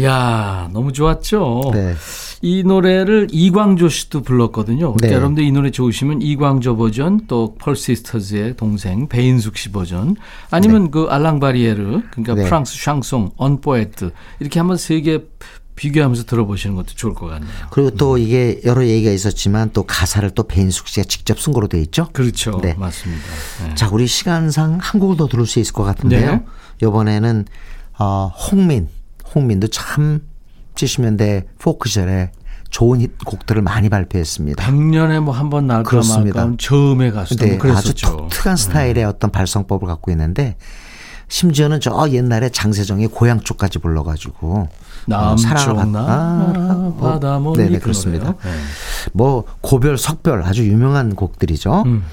[0.00, 1.70] 야 너무 좋았죠.
[1.74, 1.94] 네.
[2.40, 4.96] 이 노래를 이광조 씨도 불렀거든요.
[5.00, 5.12] 네.
[5.12, 10.16] 여러분들 이 노래 좋으시면 이광조 버전 또 펄시스터즈의 동생 배인숙 씨 버전
[10.50, 10.90] 아니면 네.
[10.90, 12.44] 그 알랑바리에르 그러니까 네.
[12.44, 15.20] 프랑스 샹송 언포에트 이렇게 한번 세 개
[15.74, 17.50] 비교하면서 들어보시는 것도 좋을 것 같네요.
[17.70, 18.18] 그리고 또 음.
[18.18, 22.08] 이게 여러 얘기가 있었지만 또 가사를 또 배인숙 씨가 직접 쓴 거로 돼 있죠.
[22.12, 22.60] 그렇죠.
[22.62, 22.74] 네.
[22.74, 23.22] 맞습니다.
[23.66, 23.74] 네.
[23.74, 26.30] 자, 우리 시간상 한 곡을 더 들을 수 있을 것 같은데요.
[26.32, 26.42] 네.
[26.82, 27.46] 이번에는
[27.98, 28.88] 어, 홍민
[29.34, 30.20] 홍민도 참
[30.74, 32.32] 70년대 포크 시절에
[32.70, 34.64] 좋은 히트곡들을 많이 발표했습니다.
[34.64, 36.00] 100년에 뭐 한 번 나올까
[36.40, 39.04] 말까 저음의 가수죠 네, 뭐 아주 독특한 스타일의 네.
[39.04, 40.56] 어떤 발성법을 갖고 있는데
[41.28, 44.68] 심지어는 저 옛날에 장세정의 고향초까지 불러가지고
[46.00, 48.34] 어, 바다 뭐 네네 그렇습니다.
[48.42, 48.50] 네.
[49.12, 51.82] 뭐 고별 석별 아주 유명한 곡들이죠.
[51.86, 52.04] 음.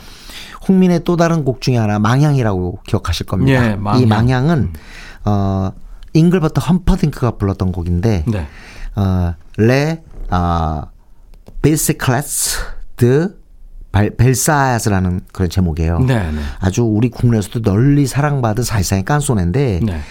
[0.67, 3.71] 홍민의 또 다른 곡 중에 하나 망향이라고 기억하실 겁니다.
[3.71, 4.01] 예, 망향.
[4.01, 4.73] 이 망향은 음.
[5.25, 5.71] 어
[6.13, 8.47] 잉글버트 험퍼딩크가 불렀던 곡인데 네.
[8.95, 10.87] 어, Les 아,
[11.61, 12.59] Bicyclettes
[12.95, 13.39] de
[13.91, 15.99] Belsize라는 그런 제목이에요.
[15.99, 16.39] 네, 네.
[16.59, 20.01] 아주 우리 국내에서도 널리 사랑받은 사실상의 깐소네인데 네.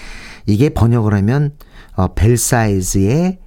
[0.47, 1.53] 이게 번역을 하면
[1.95, 3.39] 어, 벨사이즈의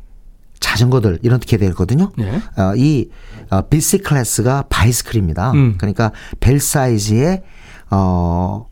[0.59, 2.11] 자전거들 이렇게 되거든요.
[2.17, 2.41] 네.
[2.57, 3.09] 어, 이
[3.49, 5.51] 어, bicyclettes가 bicycle입니다.
[5.51, 5.75] 음.
[5.77, 7.43] 그러니까 벨사이즈의
[7.89, 8.67] 어,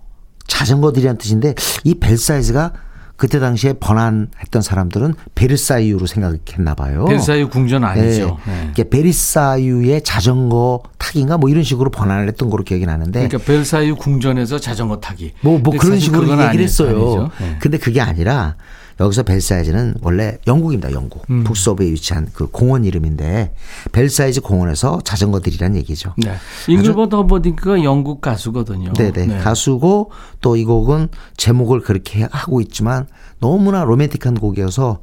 [0.47, 2.73] 자전거들이란 뜻인데 이 벨사이즈가
[3.19, 7.03] 그때 당시에 번안했던 사람들은 베르사유로 생각했나 봐요.
[7.03, 8.39] 베르사유 궁전 아니죠.
[8.47, 8.71] 네.
[8.73, 8.89] 네.
[8.89, 13.27] 베르사유의 자전거 타기인가 뭐 이런 식으로 번안을 했던 거로 기억이 나는데.
[13.27, 15.33] 그러니까 베르사유 궁전에서 자전거 타기.
[15.41, 17.29] 뭐, 뭐 그런 식으로 얘기를 아니, 했어요.
[17.41, 17.57] 네.
[17.59, 18.55] 근데 그게 아니라
[18.99, 20.91] 여기서 벨사이즈는 원래 영국입니다.
[20.91, 21.23] 영국.
[21.29, 21.43] 음.
[21.43, 23.53] 북서부에 위치한 그 공원 이름인데
[23.91, 26.13] 벨사이즈 공원에서 자전거들이란 얘기죠.
[26.17, 26.35] 네.
[26.67, 28.93] 잉글버트 험퍼딩크가 영국 가수거든요.
[28.93, 29.25] 네네.
[29.25, 29.37] 네.
[29.39, 33.07] 가수고 또 이 곡은 제목을 그렇게 하고 있지만
[33.39, 34.99] 너무나 로맨틱한 곡이어서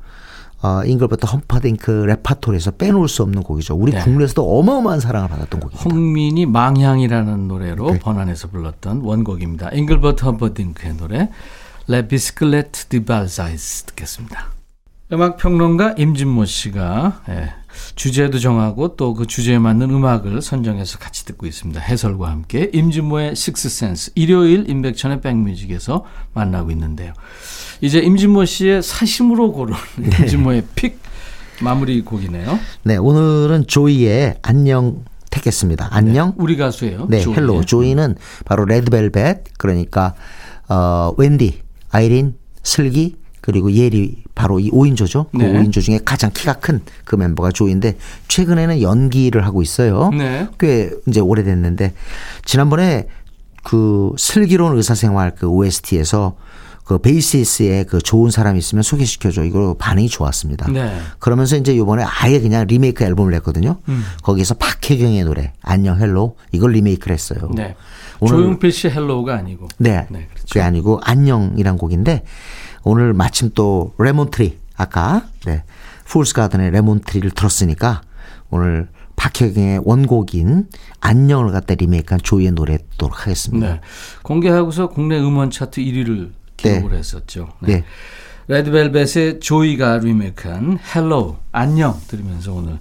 [0.63, 3.75] 어, 잉글버트 험퍼딩크 레파토리에서 빼놓을 수 없는 곡이죠.
[3.75, 4.03] 우리 네.
[4.03, 5.85] 국내에서도 어마어마한 사랑을 받았던 곡입니다.
[5.85, 7.99] 홍민이 망향이라는 노래로 네.
[7.99, 9.71] 번안해서 불렀던 원곡입니다.
[9.73, 11.31] 잉글버트 험퍼딩크의 노래
[11.89, 14.49] Les Bicyclettes de Belsize 듣겠습니다.
[15.13, 17.51] 음악 평론가 임진모 씨가 예,
[17.95, 21.81] 주제도 정하고 또 그 주제에 맞는 음악을 선정해서 같이 듣고 있습니다.
[21.81, 27.13] 해설과 함께 임진모의 식스센스 일요일 임백천의 백뮤직에서 만나고 있는데요.
[27.81, 30.11] 이제 임진모 씨의 사심으로 고른 네.
[30.23, 30.99] 임진모의 pick
[31.61, 32.59] 마무리 곡이네요.
[32.83, 35.89] 네, 오늘은 조이의 안녕 택했습니다.
[35.93, 36.31] 안녕.
[36.31, 37.07] 네, 우리 가수예요.
[37.09, 37.35] 네, 조이.
[37.37, 37.65] Hello.
[37.65, 40.15] 조이는 바로 레드벨벳 그러니까
[40.69, 41.61] 어 웬디
[41.97, 45.31] 아이린, 슬기 그리고 예리 바로 이 5인조죠.
[45.31, 45.53] 그 네.
[45.53, 47.97] 5인조 중에 가장 키가 큰 그 멤버가 조인데
[48.29, 50.11] 최근에는 연기를 하고 있어요.
[50.11, 50.49] 네.
[50.59, 51.95] 꽤 이제 오래됐는데
[52.45, 53.07] 지난번에
[53.65, 56.37] 그 슬기로운 의사생활 그 OST에서
[56.85, 59.45] 그 베이시스에 그 좋은 사람이 있으면 소개시켜줘.
[59.45, 60.71] 이거 반응이 좋았습니다.
[60.71, 60.97] 네.
[61.19, 63.79] 그러면서 이제 요번에 아예 그냥 리메이크 앨범을 냈거든요.
[63.89, 64.05] 음.
[64.23, 67.51] 거기에서 박혜경의 노래 안녕 Hello 이걸 리메이크를 했어요.
[67.55, 67.75] 네.
[68.21, 69.69] 오늘 조용필 씨 Hello가 아니고.
[69.79, 70.07] 네.
[70.11, 70.47] 네 그렇죠.
[70.49, 72.25] 그게 아니고 안녕이란 곡인데
[72.85, 75.65] 오늘 마침 또 Lemon Tree 아까 네.
[76.05, 78.03] 풀스 가든의 Lemon Tree를 들었으니까
[78.51, 80.67] 오늘 박혜경의 원곡인
[81.01, 83.75] 안녕을 갖다 리메이크한 조이의 노래 듣도록 하겠습니다.
[83.75, 83.81] 네.
[84.23, 86.99] 공개하고서 국내 음원 차트 1위를 기록을 네.
[86.99, 87.49] 했었죠.
[87.61, 87.77] 네.
[87.77, 87.85] 네.
[88.49, 92.79] 레드벨벳의 조이가 리메이크한 Hello 안녕 들으면서 오늘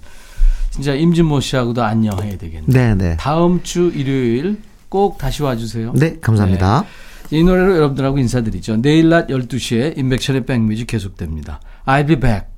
[0.70, 2.66] 진짜 임진모 씨하고도 안녕 해야 되겠네요.
[2.66, 3.16] 네, 네.
[3.18, 4.58] 다음 주 일요일
[4.88, 5.92] 꼭 다시 와주세요.
[5.94, 6.86] 네, 감사합니다.
[7.30, 7.38] 네.
[7.38, 8.76] 이 노래로 여러분들하고 인사드리죠.
[8.82, 11.60] 내일 낮 12시에 임백천의 백뮤직 계속됩니다.
[11.86, 12.55] I'll be back.